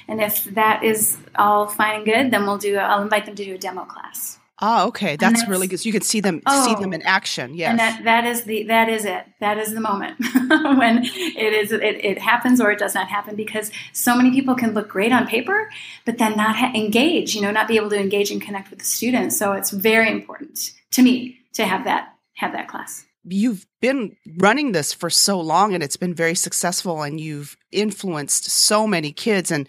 And 0.09 0.21
if 0.21 0.45
that 0.47 0.83
is 0.83 1.17
all 1.37 1.69
fine 1.69 1.97
and 1.97 2.05
good, 2.05 2.31
then 2.33 2.45
we'll 2.45 2.59
do, 2.59 2.77
I'll 2.77 3.03
invite 3.03 3.27
them 3.27 3.37
to 3.37 3.45
do 3.45 3.55
a 3.55 3.59
demo 3.59 3.85
class. 3.85 4.41
Oh, 4.65 4.87
okay. 4.89 5.17
That's, 5.17 5.41
that's, 5.41 5.51
really 5.51 5.67
good. 5.67 5.81
So 5.81 5.89
you 5.89 5.93
can 5.93 6.03
see 6.03 6.21
them 6.21 6.41
oh, 6.47 6.65
see 6.65 6.81
them 6.81 6.93
in 6.93 7.03
action. 7.03 7.55
Yes. 7.55 7.71
And 7.71 7.79
that, 7.81 8.05
that 8.05 8.25
is 8.25 8.45
the 8.45 8.63
that 8.65 8.89
is 8.89 9.05
it. 9.05 9.25
That 9.41 9.59
is 9.59 9.75
the 9.75 9.81
moment 9.81 10.21
when 10.79 11.05
it 11.05 11.53
is 11.53 11.73
it, 11.73 11.83
it, 11.83 12.19
happens 12.19 12.61
or 12.61 12.71
it 12.71 12.79
does 12.79 12.95
not 12.95 13.09
happen 13.09 13.35
because 13.35 13.73
so 13.93 14.15
many 14.15 14.31
people 14.31 14.55
can 14.55 14.73
look 14.73 14.89
great 14.89 15.11
on 15.11 15.27
paper, 15.27 15.69
but 16.05 16.19
then 16.19 16.37
not 16.37 16.55
ha- 16.55 16.71
engage. 16.77 17.35
You 17.35 17.43
know, 17.43 17.51
not 17.51 17.67
be 17.67 17.75
able 17.75 17.91
to 17.91 17.99
engage 17.99 18.31
and 18.31 18.41
connect 18.41 18.71
with 18.71 18.79
the 18.79 18.85
students. 18.85 19.37
So 19.37 19.53
it's 19.53 19.71
very 19.71 20.09
important 20.09 20.71
to 20.93 21.03
me 21.03 21.41
to 21.55 21.65
have 21.65 21.83
that 21.85 22.15
have 22.35 22.53
that 22.53 22.69
class 22.69 23.05
you've 23.25 23.67
been 23.81 24.17
running 24.39 24.73
this 24.73 24.93
for 24.93 25.11
so 25.11 25.41
long 25.41 25.75
and 25.75 25.83
it's 25.83 25.97
been 25.97 26.15
very 26.15 26.35
successful 26.35 27.03
and 27.03 27.21
you've 27.21 27.57
influenced 27.71 28.51
so 28.51 28.87
many 28.87 29.13
kids. 29.13 29.51
And 29.51 29.69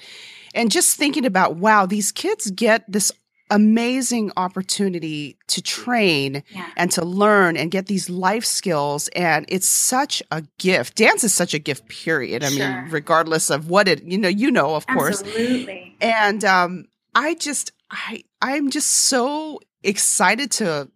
and 0.56 0.72
just 0.72 0.98
thinking 0.98 1.26
about 1.26 1.56
wow 1.56 1.86
these 1.86 2.12
kids 2.12 2.50
get 2.52 2.84
this 2.92 3.12
amazing 3.50 4.32
opportunity 4.36 5.38
to 5.48 5.62
train 5.62 6.44
yeah. 6.50 6.70
and 6.76 6.92
to 6.92 7.06
learn 7.06 7.56
and 7.56 7.70
get 7.70 7.86
these 7.86 8.10
life 8.10 8.46
skills. 8.46 9.10
And 9.10 9.46
it's 9.48 9.68
such 9.68 10.24
a 10.32 10.44
gift. 10.58 10.96
Dance 10.96 11.24
is 11.24 11.34
such 11.34 11.54
a 11.54 11.60
gift 11.60 11.88
period. 11.88 12.44
I 12.44 12.50
sure. 12.50 12.68
mean 12.68 12.90
regardless 12.90 13.50
of 13.50 13.70
what 13.70 13.88
it 13.88 14.04
you 14.04 14.18
know 14.18 14.30
you 14.30 14.52
know 14.52 14.76
of 14.76 14.88
course. 14.88 15.22
Absolutely. 15.22 15.96
And 16.02 16.44
um 16.44 16.86
i 17.16 17.36
just 17.36 17.72
i 17.92 18.24
i'm 18.42 18.72
just 18.72 18.90
so 18.90 19.60
excited 19.84 20.50
to 20.50 20.90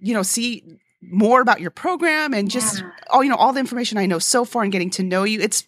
you 0.00 0.14
know 0.14 0.22
see 0.22 0.64
more 1.02 1.40
about 1.40 1.60
your 1.60 1.70
program 1.70 2.34
and 2.34 2.50
just 2.50 2.80
yeah. 2.80 2.90
all 3.08 3.24
you 3.24 3.30
know 3.30 3.36
all 3.36 3.52
the 3.52 3.60
information 3.60 3.96
I 3.96 4.06
know 4.06 4.18
so 4.18 4.44
far 4.44 4.62
and 4.62 4.72
getting 4.72 4.90
to 4.90 5.02
know 5.02 5.24
you. 5.24 5.40
It's 5.40 5.66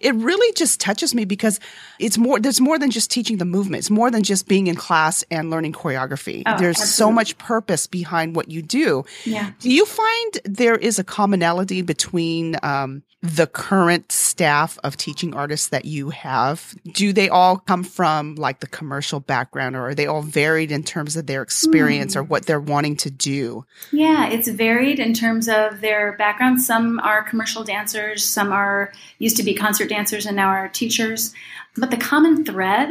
it 0.00 0.14
really 0.14 0.52
just 0.54 0.80
touches 0.80 1.14
me 1.14 1.24
because 1.24 1.60
it's 1.98 2.16
more 2.16 2.40
there's 2.40 2.60
more 2.60 2.78
than 2.78 2.90
just 2.90 3.10
teaching 3.10 3.36
the 3.36 3.44
movement. 3.44 3.80
It's 3.80 3.90
more 3.90 4.10
than 4.10 4.22
just 4.22 4.48
being 4.48 4.68
in 4.68 4.76
class 4.76 5.22
and 5.30 5.50
learning 5.50 5.72
choreography. 5.72 6.42
Oh, 6.46 6.56
there's 6.58 6.80
absolutely. 6.80 6.86
so 6.86 7.12
much 7.12 7.38
purpose 7.38 7.86
behind 7.86 8.34
what 8.34 8.50
you 8.50 8.62
do. 8.62 9.04
Yeah. 9.24 9.50
Do 9.60 9.70
you 9.70 9.84
find 9.84 10.40
there 10.44 10.76
is 10.76 10.98
a 10.98 11.04
commonality 11.04 11.82
between 11.82 12.56
um, 12.62 13.02
the 13.22 13.46
current 13.46 14.10
staff 14.10 14.78
of 14.82 14.96
teaching 14.96 15.34
artists 15.34 15.68
that 15.68 15.84
you 15.84 16.08
have? 16.10 16.74
Do 16.94 17.12
they 17.12 17.28
all 17.28 17.58
come 17.58 17.84
from 17.84 18.36
like 18.36 18.60
the 18.60 18.66
commercial 18.66 19.20
background 19.20 19.76
or 19.76 19.88
are 19.88 19.94
they 19.94 20.06
all 20.06 20.22
varied 20.22 20.72
in 20.72 20.82
terms 20.82 21.16
of 21.16 21.26
their 21.26 21.42
experience 21.42 22.14
mm. 22.14 22.20
or 22.20 22.22
what 22.22 22.46
they're 22.46 22.58
wanting 22.60 22.96
to 22.96 23.10
do? 23.10 23.66
Yeah 23.92 24.30
it's 24.30 24.48
varied 24.70 25.00
in 25.00 25.12
terms 25.12 25.48
of 25.48 25.80
their 25.80 26.12
background. 26.16 26.60
Some 26.60 27.00
are 27.00 27.22
commercial 27.22 27.64
dancers 27.64 28.24
some 28.24 28.52
are 28.52 28.92
used 29.18 29.36
to 29.38 29.42
be 29.42 29.54
concert 29.54 29.88
dancers 29.88 30.26
and 30.26 30.36
now 30.36 30.48
are 30.48 30.68
teachers. 30.68 31.34
But 31.76 31.90
the 31.90 31.96
common 31.96 32.44
thread 32.44 32.90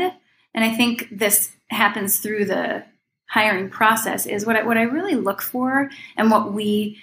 and 0.53 0.63
i 0.65 0.75
think 0.75 1.07
this 1.11 1.51
happens 1.69 2.19
through 2.19 2.45
the 2.45 2.83
hiring 3.29 3.69
process 3.69 4.25
is 4.25 4.45
what 4.45 4.55
I, 4.55 4.63
what 4.63 4.77
I 4.77 4.95
really 4.97 5.15
look 5.15 5.41
for 5.41 5.89
and 6.17 6.31
what 6.31 6.51
we 6.51 6.97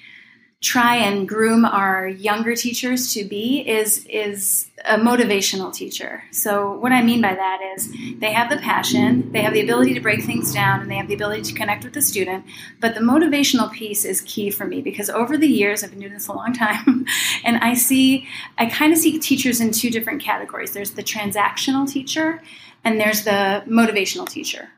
try 0.66 0.96
and 0.96 1.28
groom 1.28 1.64
our 1.64 2.08
younger 2.08 2.56
teachers 2.56 3.14
to 3.14 3.24
be 3.24 3.60
is 3.68 4.04
is 4.06 4.68
a 4.84 4.98
motivational 4.98 5.72
teacher. 5.72 6.24
So 6.32 6.72
what 6.78 6.90
I 6.90 7.02
mean 7.02 7.22
by 7.22 7.36
that 7.36 7.60
is 7.76 7.94
they 8.18 8.32
have 8.32 8.50
the 8.50 8.56
passion, 8.56 9.30
they 9.30 9.42
have 9.42 9.52
the 9.52 9.60
ability 9.60 9.94
to 9.94 10.00
break 10.00 10.24
things 10.24 10.52
down 10.52 10.80
and 10.80 10.90
they 10.90 10.96
have 10.96 11.06
the 11.06 11.14
ability 11.14 11.42
to 11.42 11.54
connect 11.54 11.84
with 11.84 11.92
the 11.92 12.02
student, 12.02 12.44
but 12.80 12.96
the 12.96 13.00
motivational 13.00 13.70
piece 13.70 14.04
is 14.04 14.22
key 14.22 14.50
for 14.50 14.66
me 14.66 14.82
because 14.82 15.08
over 15.08 15.38
the 15.38 15.46
years 15.46 15.84
I've 15.84 15.90
been 15.90 16.00
doing 16.00 16.14
this 16.14 16.26
a 16.26 16.32
long 16.32 16.52
time 16.52 17.06
and 17.44 17.58
I 17.58 17.74
see 17.74 18.26
I 18.58 18.66
kind 18.66 18.92
of 18.92 18.98
see 18.98 19.20
teachers 19.20 19.60
in 19.60 19.70
two 19.70 19.90
different 19.90 20.20
categories. 20.20 20.72
There's 20.72 20.90
the 20.90 21.04
transactional 21.04 21.88
teacher 21.88 22.42
and 22.82 23.00
there's 23.00 23.22
the 23.22 23.62
motivational 23.68 24.28
teacher. 24.28 24.70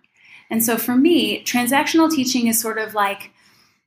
And 0.50 0.62
so 0.62 0.76
for 0.76 0.94
me, 0.94 1.42
transactional 1.44 2.10
teaching 2.10 2.46
is 2.46 2.60
sort 2.60 2.76
of 2.76 2.92
like 2.92 3.30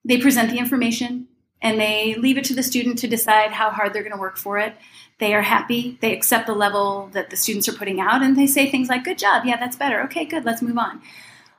they 0.04 0.18
present 0.18 0.50
the 0.50 0.58
information, 0.58 1.28
and 1.62 1.80
they 1.80 2.16
leave 2.16 2.38
it 2.38 2.44
to 2.46 2.56
the 2.56 2.64
student 2.64 2.98
to 3.00 3.08
decide 3.08 3.52
how 3.52 3.70
hard 3.70 3.94
they're 3.94 4.04
going 4.04 4.16
to 4.16 4.20
work 4.20 4.38
for 4.38 4.58
it. 4.58 4.76
They 5.20 5.34
are 5.36 5.44
happy. 5.44 5.98
They 6.02 6.14
accept 6.14 6.48
the 6.48 6.54
level 6.54 7.10
that 7.14 7.30
the 7.30 7.36
students 7.36 7.70
are 7.70 7.74
putting 7.74 8.00
out 8.00 8.24
and 8.24 8.36
they 8.36 8.48
say 8.48 8.70
things 8.70 8.90
like, 8.90 9.04
Good 9.04 9.20
job. 9.20 9.46
Yeah, 9.46 9.58
that's 9.58 9.76
better. 9.76 10.02
Okay, 10.04 10.26
good. 10.26 10.46
Let's 10.46 10.62
move 10.62 10.78
on. 10.78 11.02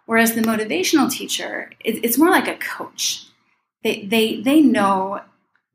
Whereas 0.06 0.34
the 0.34 0.42
motivational 0.42 1.10
teacher, 1.10 1.70
it's 1.80 2.18
more 2.18 2.30
like 2.30 2.48
a 2.48 2.56
coach. 2.56 3.26
They, 3.84 4.04
they, 4.04 4.40
they 4.40 4.60
know 4.60 5.20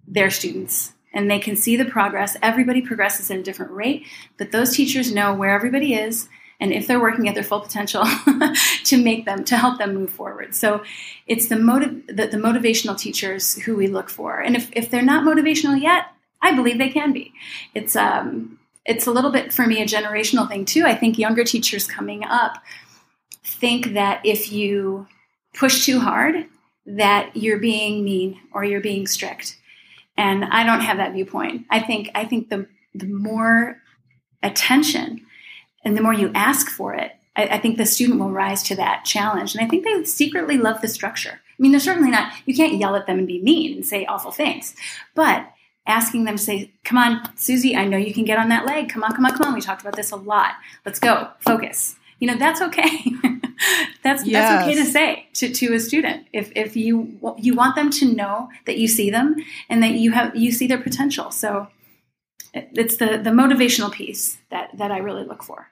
their 0.05 0.29
students 0.29 0.93
and 1.13 1.31
they 1.31 1.39
can 1.39 1.55
see 1.55 1.77
the 1.77 1.85
progress. 1.85 2.35
Everybody 2.41 2.81
progresses 2.81 3.31
at 3.31 3.39
a 3.39 3.43
different 3.43 3.71
rate, 3.71 4.05
but 4.37 4.51
those 4.51 4.75
teachers 4.75 5.13
know 5.13 5.33
where 5.33 5.55
everybody 5.55 5.93
is 5.93 6.27
and 6.59 6.73
if 6.73 6.87
they're 6.87 6.99
working 6.99 7.27
at 7.27 7.35
their 7.35 7.43
full 7.43 7.61
potential 7.61 8.03
to 8.85 8.97
make 8.97 9.25
them 9.25 9.43
to 9.45 9.57
help 9.57 9.77
them 9.77 9.93
move 9.93 10.09
forward. 10.09 10.55
So 10.55 10.83
it's 11.27 11.47
the 11.47 11.57
motive 11.57 12.07
the, 12.07 12.27
the, 12.27 12.37
motivational 12.37 12.97
teachers 12.97 13.55
who 13.61 13.75
we 13.75 13.87
look 13.87 14.09
for. 14.09 14.39
And 14.39 14.55
if, 14.55 14.69
if 14.73 14.89
they're 14.89 15.01
not 15.01 15.23
motivational 15.23 15.79
yet 15.81 16.05
i 16.41 16.53
believe 16.53 16.77
they 16.77 16.89
can 16.89 17.13
be. 17.13 17.33
It's 17.73 17.95
um 17.95 18.59
it's 18.85 19.07
a 19.07 19.11
little 19.11 19.31
bit 19.31 19.53
for 19.53 19.67
me 19.67 19.81
a 19.81 19.85
generational 19.85 20.47
thing 20.47 20.65
too. 20.65 20.85
I 20.85 20.95
think 20.95 21.17
younger 21.17 21.43
teachers 21.43 21.87
coming 21.87 22.23
up 22.23 22.63
think 23.43 23.93
that 23.93 24.21
if 24.25 24.51
you 24.51 25.07
push 25.53 25.85
too 25.85 25.99
hard 25.99 26.45
that 26.85 27.35
you're 27.35 27.59
being 27.59 28.03
mean 28.03 28.39
or 28.53 28.63
you're 28.63 28.81
being 28.81 29.07
strict. 29.07 29.57
And 30.15 30.45
i 30.45 30.63
don't 30.63 30.81
have 30.81 30.97
that 30.97 31.13
viewpoint. 31.13 31.65
I 31.69 31.79
think 31.79 32.09
i 32.15 32.25
think 32.25 32.49
the 32.49 32.67
the 32.95 33.07
more 33.07 33.81
attention 34.43 35.26
and 35.87 35.95
the 35.95 36.01
more 36.01 36.13
you 36.13 36.31
ask 36.35 36.69
for 36.69 36.93
it, 36.93 37.13
I, 37.37 37.43
I, 37.45 37.59
think 37.59 37.77
the 37.77 37.85
student 37.85 38.19
will 38.19 38.31
rise 38.31 38.61
to 38.63 38.75
that 38.75 39.05
challenge. 39.05 39.55
And 39.55 39.63
I 39.63 39.69
think 39.69 39.85
they 39.85 40.03
secretly 40.03 40.57
love 40.57 40.81
the 40.81 40.89
structure. 40.89 41.31
I 41.31 41.55
mean, 41.57 41.71
they're 41.71 41.79
certainly 41.79 42.11
not, 42.11 42.33
you 42.45 42.53
can't 42.53 42.77
yell 42.77 42.95
at 42.95 43.07
them 43.07 43.19
and 43.19 43.27
be 43.27 43.41
mean 43.41 43.77
and 43.77 43.85
say 43.85 44.05
awful 44.05 44.31
things, 44.31 44.75
but 45.15 45.49
asking 45.87 46.25
them 46.25 46.35
to 46.35 46.43
say, 46.43 46.71
come 46.83 46.97
on, 46.97 47.29
Susie, 47.37 47.73
I 47.73 47.85
know 47.85 47.95
you 47.95 48.13
can 48.13 48.25
get 48.25 48.37
on 48.37 48.49
that 48.49 48.65
leg. 48.65 48.89
Come 48.89 49.01
on, 49.01 49.13
come 49.13 49.25
on, 49.25 49.31
come 49.31 49.47
on. 49.47 49.53
We 49.53 49.61
talked 49.61 49.81
about 49.81 49.95
this 49.95 50.11
a 50.11 50.17
lot. 50.17 50.55
Let's 50.85 50.99
go. 50.99 51.29
Focus. 51.39 51.95
You 52.19 52.27
know, 52.27 52.35
that's 52.35 52.61
okay. 52.61 52.89
that's 54.03 54.25
Yes. 54.25 54.33
that's 54.33 54.63
okay 54.63 54.75
to 54.75 54.85
say 54.85 55.27
to, 55.35 55.53
to 55.53 55.73
a 55.73 55.79
student 55.79 56.27
if 56.33 56.51
if 56.55 56.75
you 56.75 57.17
you 57.37 57.55
want 57.55 57.75
them 57.75 57.91
to 57.91 58.13
know 58.13 58.49
that 58.65 58.77
you 58.77 58.87
see 58.87 59.09
them 59.09 59.35
and 59.69 59.81
that 59.83 59.91
you 59.91 60.11
have 60.11 60.35
you 60.35 60.51
see 60.51 60.67
their 60.67 60.79
potential. 60.79 61.31
So 61.31 61.67
it's 62.53 62.97
the 62.97 63.19
the 63.23 63.29
motivational 63.29 63.91
piece 63.91 64.39
that 64.49 64.75
that 64.77 64.91
I 64.91 64.97
really 64.97 65.23
look 65.23 65.43
for. 65.43 65.69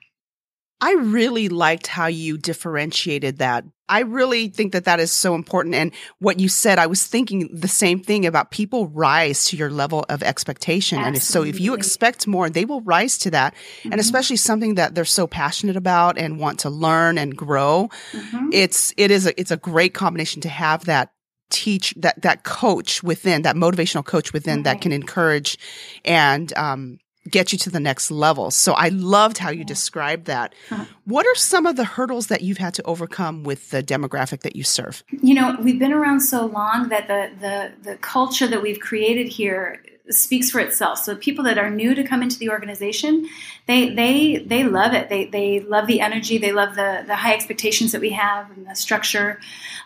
I 0.85 0.93
really 0.93 1.49
liked 1.49 1.87
how 1.87 2.05
you 2.05 2.37
differentiated 2.37 3.39
that. 3.39 3.63
I 3.89 4.01
really 4.01 4.49
think 4.49 4.73
that 4.73 4.85
that 4.85 4.99
is 4.99 5.11
so 5.11 5.33
important. 5.33 5.73
And 5.73 5.91
what 6.19 6.39
you 6.39 6.47
said, 6.47 6.77
I 6.77 6.85
was 6.85 7.05
thinking 7.07 7.49
the 7.51 7.67
same 7.67 7.99
thing 8.03 8.25
about 8.27 8.51
people 8.51 8.87
rise 8.89 9.45
to 9.45 9.57
your 9.57 9.71
level 9.71 10.05
of 10.09 10.21
expectation. 10.21 11.01
And 11.01 11.19
so 11.21 11.41
if 11.43 11.59
you 11.59 11.73
expect 11.73 12.27
more, 12.27 12.51
they 12.51 12.65
will 12.65 12.81
rise 12.81 13.17
to 13.19 13.31
that. 13.31 13.55
And 13.83 13.95
Mhm. 13.95 13.99
especially 13.99 14.35
something 14.37 14.75
that 14.75 14.93
they're 14.93 15.05
so 15.05 15.25
passionate 15.25 15.75
about 15.75 16.19
and 16.19 16.39
want 16.39 16.59
to 16.59 16.69
learn 16.69 17.17
and 17.17 17.35
grow. 17.35 17.89
Mhm. 18.13 18.49
It's, 18.51 18.93
it 18.95 19.09
is 19.09 19.25
a, 19.25 19.39
it's 19.39 19.51
a 19.51 19.57
great 19.57 19.95
combination 19.95 20.41
to 20.41 20.49
have 20.49 20.85
that 20.85 21.09
teach 21.49 21.93
that, 21.97 22.21
that 22.21 22.43
coach 22.43 23.01
within, 23.03 23.43
that 23.43 23.55
motivational 23.55 24.05
coach 24.05 24.33
within 24.33 24.63
that 24.63 24.81
can 24.81 24.91
encourage 24.91 25.57
and, 26.03 26.55
um, 26.57 26.97
get 27.29 27.51
you 27.51 27.57
to 27.59 27.69
the 27.69 27.79
next 27.79 28.11
level. 28.11 28.51
So 28.51 28.73
I 28.73 28.89
loved 28.89 29.37
how 29.37 29.49
you 29.49 29.63
described 29.63 30.25
that. 30.25 30.53
Uh-huh. 30.71 30.85
What 31.05 31.25
are 31.25 31.35
some 31.35 31.65
of 31.65 31.75
the 31.75 31.83
hurdles 31.83 32.27
that 32.27 32.41
you've 32.41 32.57
had 32.57 32.73
to 32.75 32.83
overcome 32.83 33.43
with 33.43 33.71
the 33.71 33.83
demographic 33.83 34.41
that 34.41 34.55
you 34.55 34.63
serve? 34.63 35.03
you 35.25 35.33
know 35.33 35.57
we've 35.61 35.79
been 35.79 35.93
around 35.93 36.19
so 36.19 36.45
long 36.45 36.89
that 36.89 37.07
the 37.07 37.31
the 37.39 37.89
the 37.89 37.97
culture 37.97 38.47
that 38.47 38.61
we've 38.61 38.79
created 38.79 39.27
here 39.27 39.83
speaks 40.09 40.51
for 40.51 40.59
itself 40.59 40.99
so 40.99 41.15
people 41.15 41.43
that 41.43 41.57
are 41.57 41.69
new 41.69 41.95
to 41.95 42.03
come 42.03 42.21
into 42.21 42.37
the 42.37 42.49
organization 42.49 43.27
they 43.65 43.89
they 43.89 44.37
they 44.37 44.63
love 44.63 44.93
it 44.93 45.09
they 45.09 45.25
they 45.25 45.59
love 45.61 45.87
the 45.87 45.99
energy 45.99 46.37
they 46.37 46.51
love 46.51 46.75
the 46.75 47.03
the 47.07 47.15
high 47.15 47.33
expectations 47.33 47.91
that 47.91 48.01
we 48.01 48.11
have 48.11 48.51
and 48.51 48.67
the 48.67 48.75
structure 48.75 49.39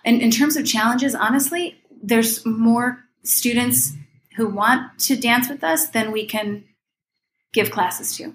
and 0.04 0.22
in 0.22 0.30
terms 0.30 0.58
of 0.58 0.66
challenges 0.66 1.16
honestly 1.16 1.80
there's 2.04 2.46
more 2.46 3.06
students 3.24 3.94
who 4.36 4.48
want 4.48 5.00
to 5.00 5.16
dance 5.16 5.48
with 5.50 5.64
us 5.64 5.88
than 5.90 6.12
we 6.12 6.26
can 6.26 6.64
give 7.54 7.72
classes 7.72 8.16
to 8.18 8.34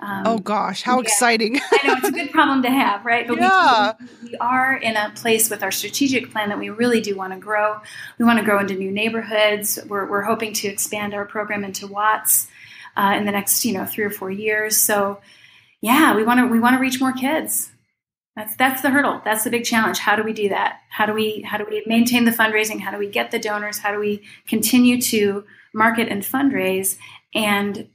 um, 0.00 0.22
oh 0.26 0.38
gosh, 0.38 0.82
how 0.82 0.96
yeah. 0.96 1.02
exciting. 1.02 1.56
I 1.72 1.86
know 1.86 1.94
it's 1.94 2.08
a 2.08 2.12
good 2.12 2.30
problem 2.30 2.62
to 2.62 2.70
have, 2.70 3.04
right? 3.06 3.26
But 3.26 3.38
Yeah. 3.38 3.94
we, 4.22 4.30
we 4.30 4.36
are 4.36 4.76
in 4.76 4.94
a 4.94 5.10
place 5.14 5.48
with 5.48 5.62
our 5.62 5.70
strategic 5.70 6.30
plan 6.30 6.50
that 6.50 6.58
we 6.58 6.68
really 6.68 7.00
do 7.00 7.16
want 7.16 7.32
to 7.32 7.38
grow. 7.38 7.80
We 8.18 8.26
want 8.26 8.38
to 8.38 8.44
grow 8.44 8.60
into 8.60 8.74
new 8.74 8.90
neighborhoods. 8.90 9.78
We're, 9.88 10.06
we're 10.06 10.22
hoping 10.22 10.52
to 10.54 10.68
expand 10.68 11.14
our 11.14 11.24
program 11.24 11.64
into 11.64 11.86
Watts 11.86 12.46
uh, 12.94 13.14
in 13.16 13.24
the 13.24 13.32
next, 13.32 13.64
you 13.64 13.72
know, 13.72 13.86
three 13.86 14.04
or 14.04 14.10
four 14.10 14.30
years. 14.30 14.76
So, 14.76 15.20
yeah, 15.80 16.14
we 16.14 16.24
want 16.24 16.40
to 16.40 16.46
we 16.46 16.60
want 16.60 16.74
to 16.76 16.80
reach 16.80 17.00
more 17.00 17.12
kids. 17.12 17.70
That's 18.34 18.54
that's 18.56 18.82
the 18.82 18.90
hurdle. 18.90 19.22
That's 19.24 19.44
the 19.44 19.50
big 19.50 19.64
challenge. 19.64 19.98
How 19.98 20.14
do 20.16 20.22
we 20.22 20.34
do 20.34 20.50
that? 20.50 20.80
How 20.90 21.06
do 21.06 21.14
we 21.14 21.40
how 21.40 21.56
do 21.56 21.66
we 21.68 21.82
maintain 21.86 22.26
the 22.26 22.32
fundraising? 22.32 22.80
How 22.80 22.90
do 22.90 22.98
we 22.98 23.08
get 23.08 23.30
the 23.30 23.38
donors? 23.38 23.78
How 23.78 23.92
do 23.92 23.98
we 23.98 24.22
continue 24.46 25.00
to 25.02 25.44
market 25.72 26.08
and 26.08 26.22
fundraise 26.22 26.98
and 27.34 27.88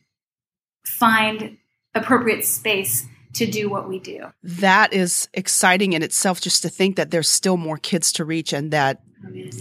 find 0.86 1.58
appropriate 1.96 2.46
space 2.46 3.06
to 3.34 3.46
do 3.50 3.70
what 3.70 3.88
we 3.88 4.00
do? 4.00 4.26
that 4.44 4.92
is 4.94 5.30
exciting 5.34 5.94
in 5.94 6.04
itself 6.04 6.42
just 6.42 6.62
to 6.64 6.70
think 6.70 6.96
that 6.98 7.12
there's 7.12 7.30
still 7.30 7.58
more 7.58 7.78
kids 7.78 8.12
to 8.14 8.26
reach 8.26 8.52
and 8.54 8.72
that 8.72 9.02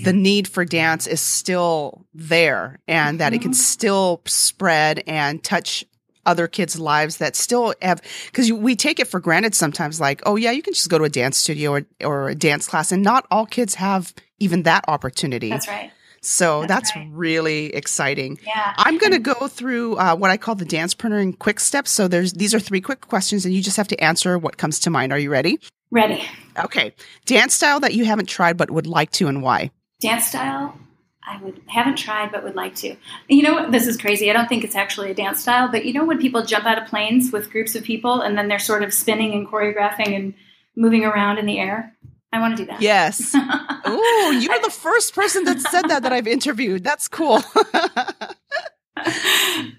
the 0.05 0.13
need 0.13 0.49
for 0.49 0.65
dance 0.65 1.07
is 1.07 1.21
still 1.21 2.07
there 2.15 2.79
and 2.89 3.21
that 3.21 3.33
it 3.35 3.43
can 3.43 3.53
Mhm. 3.53 3.57
still 3.57 4.23
spread 4.27 5.03
and 5.07 5.45
touch 5.45 5.85
other 6.27 6.49
kids' 6.49 6.79
lives 6.79 7.19
that 7.19 7.37
still 7.37 7.75
have 7.83 8.01
because 8.27 8.51
we 8.53 8.75
take 8.77 8.99
it 9.01 9.07
for 9.09 9.21
granted 9.21 9.55
sometimes 9.55 10.01
like 10.01 10.21
oh 10.27 10.37
yeah 10.37 10.51
you 10.51 10.63
can 10.63 10.73
just 10.75 10.89
go 10.89 10.99
to 10.99 11.05
a 11.05 11.09
dance 11.09 11.37
studio 11.39 11.73
or, 11.73 11.87
or 12.05 12.29
a 12.31 12.35
dance 12.35 12.67
class 12.67 12.91
and 12.93 13.03
not 13.03 13.27
all 13.31 13.47
kids 13.47 13.75
have 13.77 14.13
even 14.39 14.63
that 14.65 14.85
opportunity 14.89 15.51
That's 15.51 15.69
right. 15.69 15.91
So 16.23 16.61
that's 16.63 16.93
that's, 16.93 16.97
right. 16.97 17.09
really 17.13 17.75
exciting 17.75 18.39
Yeah. 18.47 18.75
I'm 18.77 18.99
going 18.99 19.13
to 19.13 19.19
go 19.19 19.49
through 19.49 19.97
uh, 19.97 20.17
what 20.17 20.31
I 20.31 20.37
call 20.37 20.55
the 20.55 20.65
Dancepreneuring 20.65 21.39
quick 21.39 21.61
steps. 21.61 21.91
So 21.91 22.09
there's 22.09 22.33
these 22.35 22.55
are 22.55 22.61
three 22.61 22.81
quick 22.81 23.01
questions, 23.03 23.45
and 23.45 23.55
you 23.55 23.63
just 23.63 23.77
have 23.77 23.89
to 23.89 24.03
answer 24.03 24.39
what 24.39 24.57
comes 24.57 24.81
to 24.81 24.91
mind. 24.91 25.13
Are 25.13 25.19
you 25.19 25.31
ready? 25.31 25.59
Ready. 25.91 26.23
Okay. 26.59 26.95
Dance 27.27 27.55
style 27.55 27.81
that 27.81 27.95
you 27.95 28.05
haven't 28.05 28.29
tried 28.29 28.57
but 28.57 28.71
would 28.71 28.87
like 28.87 29.11
to, 29.13 29.29
and 29.29 29.43
why? 29.43 29.71
Dance 30.01 30.27
style. 30.27 30.79
I 31.23 31.41
would 31.43 31.61
haven't 31.67 31.97
tried 31.97 32.33
but 32.33 32.45
would 32.45 32.57
like 32.57 32.75
to. 32.77 32.97
You 33.29 33.43
know? 33.43 33.71
This 33.71 33.87
is 33.87 33.97
crazy. 33.97 34.31
I 34.31 34.33
don't 34.33 34.49
think 34.49 34.65
it's 34.65 34.75
actually 34.75 35.11
a 35.11 35.15
dance 35.15 35.41
style, 35.41 35.69
but 35.69 35.85
you 35.85 35.93
know 35.93 36.05
when 36.05 36.19
people 36.19 36.45
jump 36.45 36.65
out 36.65 36.81
of 36.81 36.89
planes 36.89 37.31
with 37.31 37.51
groups 37.51 37.75
of 37.75 37.85
people 37.85 38.21
and 38.21 38.37
then 38.37 38.49
they're 38.49 38.59
sort 38.59 38.83
of 38.83 38.93
spinning 38.93 39.33
and 39.33 39.47
choreographing 39.47 40.17
and 40.17 40.35
moving 40.77 41.05
around 41.05 41.39
in 41.39 41.47
the 41.47 41.59
air? 41.59 41.95
I 42.33 42.41
want 42.41 42.57
to 42.57 42.63
do 42.63 42.67
that. 42.71 42.81
Yes. 42.81 43.35
Ooh, 43.89 44.39
you 44.39 44.51
are 44.51 44.63
the 44.63 44.71
first 44.71 45.15
person 45.15 45.45
that 45.45 45.61
said 45.61 45.89
that 45.89 46.03
that 46.05 46.13
I've 46.13 46.29
interviewed. 46.29 46.85
That's 46.85 47.09
cool. 47.09 47.41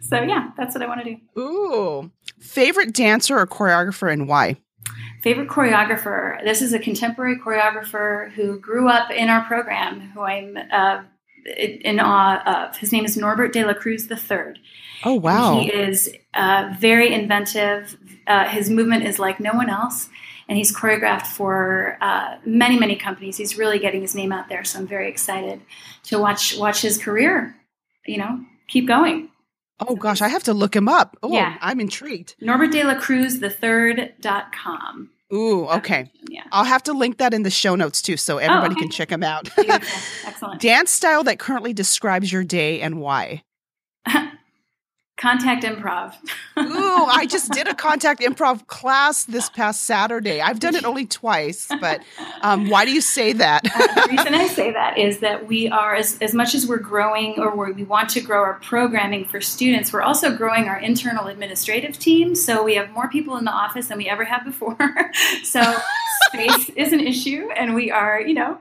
so 0.02 0.22
yeah, 0.22 0.52
that's 0.58 0.76
what 0.76 0.82
I 0.84 0.88
want 0.88 1.04
to 1.04 1.16
do. 1.16 1.18
Ooh. 1.40 2.12
Favorite 2.40 2.94
dancer 2.94 3.38
or 3.38 3.48
choreographer 3.48 4.12
and 4.12 4.28
why? 4.28 4.58
Favorite 5.24 5.48
choreographer. 5.48 6.44
This 6.44 6.62
is 6.62 6.74
a 6.74 6.80
contemporary 6.80 7.38
choreographer 7.38 8.32
who 8.32 8.60
grew 8.60 8.90
up 8.90 9.12
in 9.12 9.30
our 9.30 9.46
program, 9.46 10.02
who 10.12 10.22
I'm 10.22 10.58
uh, 10.72 11.04
in 11.46 12.00
awe 12.00 12.70
of. 12.70 12.78
His 12.78 12.92
name 12.92 13.06
is 13.06 13.16
Norbert 13.16 13.54
de 13.54 13.64
la 13.64 13.74
Cruz 13.74 14.10
III. 14.10 14.56
Oh, 15.04 15.16
wow. 15.16 15.60
He 15.60 15.72
is 15.72 16.14
uh, 16.34 16.74
very 16.80 17.14
inventive. 17.14 17.98
Uh, 18.28 18.48
his 18.48 18.70
movement 18.70 19.04
is 19.04 19.20
like 19.20 19.40
no 19.40 19.54
one 19.54 19.70
else, 19.70 20.10
and 20.48 20.58
he's 20.58 20.76
choreographed 20.76 21.28
for 21.28 21.98
uh, 22.02 22.38
many, 22.46 22.78
many 22.80 22.96
companies. 22.96 23.38
He's 23.38 23.58
really 23.58 23.80
getting 23.80 24.02
his 24.02 24.16
name 24.16 24.32
out 24.32 24.50
there, 24.50 24.64
so 24.64 24.80
I'm 24.80 24.88
very 24.88 25.10
excited 25.10 25.62
to 26.04 26.20
watch 26.20 26.58
watch 26.58 26.82
his 26.82 26.98
career. 26.98 27.56
You 28.06 28.18
know, 28.18 28.46
keep 28.68 28.88
going. 28.88 29.30
Oh, 29.88 29.96
gosh. 29.96 30.22
I 30.22 30.28
have 30.28 30.44
to 30.44 30.54
look 30.54 30.76
him 30.76 30.88
up. 30.88 31.18
Oh, 31.24 31.32
Yeah. 31.32 31.58
I'm 31.60 31.80
intrigued. 31.80 32.36
Norbert 32.40 32.72
de 32.72 32.84
la 32.84 32.96
Cruz 32.96 33.40
the 33.40 33.50
third.com. 33.50 35.10
Ooh, 35.34 35.66
okay. 35.68 36.12
Yeah. 36.28 36.44
I'll 36.52 36.66
have 36.66 36.84
to 36.84 36.94
link 36.94 37.18
that 37.18 37.34
in 37.34 37.44
the 37.44 37.50
show 37.50 37.76
notes 37.76 38.02
too 38.02 38.18
so 38.18 38.38
everybody 38.38 38.74
okay. 38.74 38.82
can 38.82 38.92
check 38.92 39.10
him 39.10 39.24
out. 39.24 39.50
Excellent. 39.58 40.62
Dance 40.62 40.92
style 40.92 41.24
that 41.24 41.40
currently 41.40 41.74
describes 41.74 42.32
your 42.32 42.44
day 42.44 42.82
and 42.82 43.00
why? 43.00 43.44
Contact 45.22 45.64
improv. 45.64 46.16
Ooh, 46.58 47.06
I 47.06 47.28
just 47.28 47.52
did 47.52 47.68
a 47.68 47.76
contact 47.88 48.22
improv 48.22 48.66
class 48.66 49.24
this 49.26 49.50
past 49.50 49.84
Saturday. 49.84 50.42
I've 50.42 50.60
done 50.60 50.74
it 50.74 50.84
only 50.84 51.06
twice, 51.06 51.68
but 51.80 52.02
um, 52.42 52.70
why 52.70 52.86
do 52.86 52.92
you 52.92 53.02
say 53.02 53.32
that? 53.34 53.62
Uh, 53.64 54.02
the 54.02 54.08
reason 54.10 54.34
I 54.34 54.48
say 54.48 54.72
that 54.72 54.98
is 54.98 55.20
that 55.20 55.46
we 55.46 55.70
are, 55.70 55.94
as, 55.94 56.18
as 56.22 56.34
much 56.34 56.56
as 56.56 56.66
we're 56.66 56.80
growing 56.80 57.36
or 57.38 57.56
we're, 57.56 57.72
we 57.72 57.84
want 57.84 58.10
to 58.10 58.20
grow 58.22 58.40
our 58.40 58.56
programming 58.62 59.26
for 59.26 59.40
students, 59.40 59.94
we're 59.94 60.02
also 60.02 60.36
growing 60.36 60.68
our 60.68 60.80
internal 60.80 61.28
administrative 61.28 62.00
team. 62.00 62.34
So 62.34 62.64
we 62.64 62.74
have 62.74 62.90
more 62.90 63.08
people 63.08 63.38
in 63.38 63.46
the 63.46 63.52
office 63.52 63.90
than 63.90 64.00
we 64.00 64.10
ever 64.10 64.24
have 64.24 64.44
before. 64.44 64.76
so 65.44 65.62
space 66.30 66.70
is 66.76 66.94
an 66.94 67.00
issue, 67.00 67.48
and 67.56 67.76
we 67.76 67.92
are, 67.92 68.20
you 68.20 68.34
know, 68.34 68.60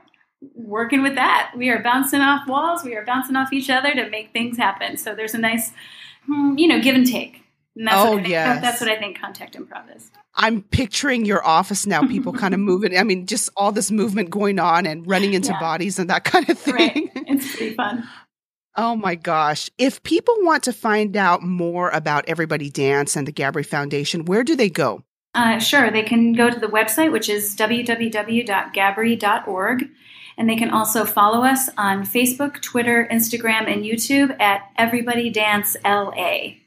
working 0.53 1.01
with 1.01 1.15
that. 1.15 1.53
We 1.55 1.69
are 1.69 1.81
bouncing 1.81 2.21
off 2.21 2.47
walls, 2.47 2.83
we 2.83 2.95
are 2.95 3.03
bouncing 3.03 3.35
off 3.35 3.51
each 3.51 3.71
other 3.71 3.93
to 3.93 4.09
make 4.11 4.31
things 4.31 4.57
happen. 4.57 4.97
So 4.97 5.15
there's 5.15 5.33
a 5.33 5.39
nice, 5.39 5.71
you 6.57 6.67
know, 6.67 6.81
give 6.81 6.95
and 6.95 7.05
take. 7.07 7.43
And 7.75 7.87
that's 7.87 7.97
Oh, 7.97 8.11
what 8.15 8.21
I 8.21 8.23
think. 8.23 8.61
That's 8.61 8.81
what 8.81 8.89
I 8.89 8.97
think 8.97 9.19
contact 9.19 9.55
improv 9.57 9.95
is. 9.95 10.11
I'm 10.35 10.61
picturing 10.61 11.25
your 11.25 11.45
office 11.45 11.85
now, 11.85 12.05
people 12.07 12.33
kind 12.43 12.53
of 12.53 12.59
moving. 12.59 12.97
I 12.97 13.03
mean, 13.03 13.25
just 13.27 13.49
all 13.55 13.71
this 13.71 13.91
movement 13.91 14.29
going 14.29 14.59
on 14.59 14.85
and 14.85 15.07
running 15.07 15.33
into 15.33 15.51
Yeah. 15.51 15.59
bodies 15.59 15.99
and 15.99 16.09
that 16.09 16.23
kind 16.23 16.49
of 16.49 16.57
thing. 16.59 16.75
Right. 16.75 17.11
It's 17.15 17.55
pretty 17.55 17.75
fun. 17.75 18.07
Oh 18.77 18.95
my 18.95 19.15
gosh. 19.15 19.69
If 19.77 20.01
people 20.03 20.33
want 20.39 20.63
to 20.63 20.71
find 20.73 21.17
out 21.17 21.43
more 21.43 21.89
about 21.89 22.23
Everybody 22.27 22.69
Dance 22.69 23.15
and 23.17 23.27
the 23.27 23.31
Gabry 23.33 23.63
Foundation, 23.63 24.23
where 24.25 24.43
do 24.43 24.55
they 24.55 24.69
go? 24.69 25.03
Uh, 25.33 25.59
sure, 25.59 25.89
they 25.91 26.03
can 26.03 26.33
go 26.33 26.49
to 26.49 26.59
the 26.59 26.67
website, 26.67 27.11
which 27.11 27.29
is 27.29 27.55
www.gabry.org. 27.55 29.89
And 30.37 30.49
they 30.49 30.55
can 30.55 30.69
also 30.69 31.05
follow 31.05 31.43
us 31.43 31.69
on 31.77 32.03
Facebook, 32.03 32.61
Twitter, 32.61 33.07
Instagram, 33.11 33.71
and 33.71 33.83
YouTube 33.83 34.39
at 34.39 34.61
Everybody 34.77 35.29
Dance 35.29 35.75
LA. 35.85 36.61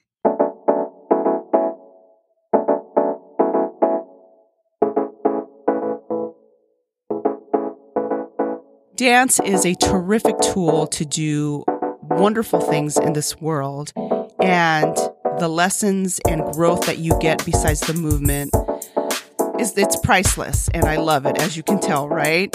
Dance 8.96 9.40
is 9.40 9.66
a 9.66 9.74
terrific 9.74 10.38
tool 10.38 10.86
to 10.86 11.04
do 11.04 11.64
wonderful 12.00 12.60
things 12.60 12.96
in 12.96 13.12
this 13.12 13.40
world. 13.40 13.92
And 14.40 14.96
the 15.40 15.48
lessons 15.48 16.20
and 16.28 16.42
growth 16.52 16.86
that 16.86 16.98
you 16.98 17.18
get 17.20 17.44
besides 17.44 17.80
the 17.80 17.94
movement 17.94 18.54
is 19.58 19.76
it's 19.76 19.98
priceless 20.00 20.68
and 20.72 20.84
I 20.84 20.96
love 20.96 21.26
it 21.26 21.40
as 21.40 21.56
you 21.56 21.64
can 21.64 21.80
tell, 21.80 22.08
right? 22.08 22.54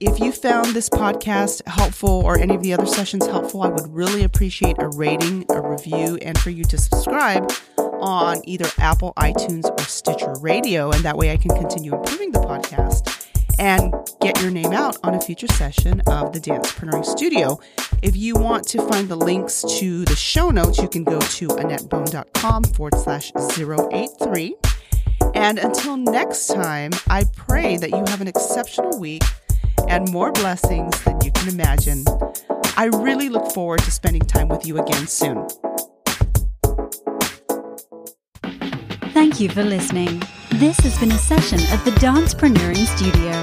If 0.00 0.18
you 0.18 0.32
found 0.32 0.68
this 0.68 0.88
podcast 0.88 1.60
helpful 1.66 2.08
or 2.08 2.38
any 2.38 2.54
of 2.54 2.62
the 2.62 2.72
other 2.72 2.86
sessions 2.86 3.26
helpful, 3.26 3.62
I 3.62 3.68
would 3.68 3.86
really 3.92 4.24
appreciate 4.24 4.76
a 4.78 4.88
rating, 4.88 5.44
a 5.50 5.60
review, 5.60 6.18
and 6.22 6.38
for 6.38 6.48
you 6.48 6.64
to 6.64 6.78
subscribe 6.78 7.52
on 7.76 8.40
either 8.48 8.64
Apple, 8.78 9.12
iTunes, 9.18 9.70
or 9.70 9.82
Stitcher 9.84 10.32
Radio. 10.40 10.90
And 10.90 11.02
that 11.04 11.18
way 11.18 11.30
I 11.32 11.36
can 11.36 11.50
continue 11.50 11.94
improving 11.94 12.32
the 12.32 12.38
podcast. 12.38 13.26
and 13.58 13.92
get 14.22 14.40
your 14.40 14.50
name 14.50 14.72
out 14.72 14.96
on 15.02 15.12
a 15.14 15.20
future 15.20 15.48
session 15.48 16.00
of 16.06 16.32
the 16.32 16.40
Dancepreneuring 16.40 17.04
Studio. 17.04 17.60
If 18.00 18.16
you 18.16 18.34
want 18.34 18.66
to 18.68 18.78
find 18.88 19.06
the 19.06 19.16
links 19.16 19.62
to 19.80 20.06
the 20.06 20.16
show 20.16 20.48
notes, 20.48 20.78
you 20.78 20.88
can 20.88 21.04
go 21.04 21.18
to 21.18 21.48
AnnetteBone.com 21.48 22.64
forward 22.64 22.94
slash 22.94 23.32
083. 23.36 24.56
And 25.34 25.58
until 25.58 25.98
next 25.98 26.46
time, 26.46 26.92
I 27.08 27.24
pray 27.36 27.76
that 27.76 27.90
you 27.90 28.02
have 28.08 28.22
an 28.22 28.28
exceptional 28.28 28.98
week 28.98 29.24
and 29.88 30.10
more 30.10 30.32
blessings 30.32 31.02
than 31.04 31.20
you 31.22 31.32
can 31.32 31.48
imagine. 31.48 32.04
I 32.76 32.90
really 32.92 33.28
look 33.28 33.52
forward 33.52 33.80
to 33.80 33.90
spending 33.90 34.22
time 34.22 34.48
with 34.48 34.66
you 34.66 34.78
again 34.78 35.06
soon. 35.06 35.46
Thank 39.12 39.40
you 39.40 39.48
for 39.48 39.62
listening. 39.62 40.22
This 40.52 40.78
has 40.80 40.98
been 40.98 41.12
a 41.12 41.18
session 41.18 41.60
of 41.72 41.84
the 41.84 41.90
Dancepreneuring 41.92 42.86
Studio. 42.96 43.42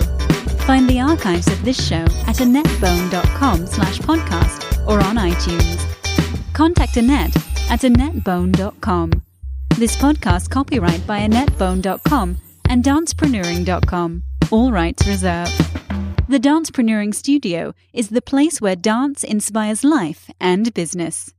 Find 0.66 0.90
the 0.90 1.00
archives 1.00 1.48
of 1.48 1.64
this 1.64 1.88
show 1.88 2.04
at 2.28 2.38
AnnetteBone.com 2.38 3.68
slash 3.68 4.00
podcast 4.00 4.88
or 4.88 5.00
on 5.04 5.16
iTunes. 5.18 5.84
Contact 6.54 6.98
Annette 6.98 7.36
at 7.70 7.82
AnnetteBone.com. 7.82 9.12
This 9.78 9.96
podcast 9.96 10.50
copyright 10.50 11.06
by 11.06 11.20
AnnetteBone.com 11.20 12.38
and 12.70 12.84
Dancepreneuring.com. 12.84 14.24
All 14.52 14.72
rights 14.72 15.06
reserved. 15.08 15.77
The 16.30 16.42
Dancepreneuring 16.42 17.16
Studio 17.16 17.74
is 17.94 18.10
the 18.10 18.22
place 18.22 18.60
where 18.60 18.76
dance 18.76 19.24
inspires 19.24 19.86
life 19.86 20.30
and 20.42 20.74
business. 20.74 21.34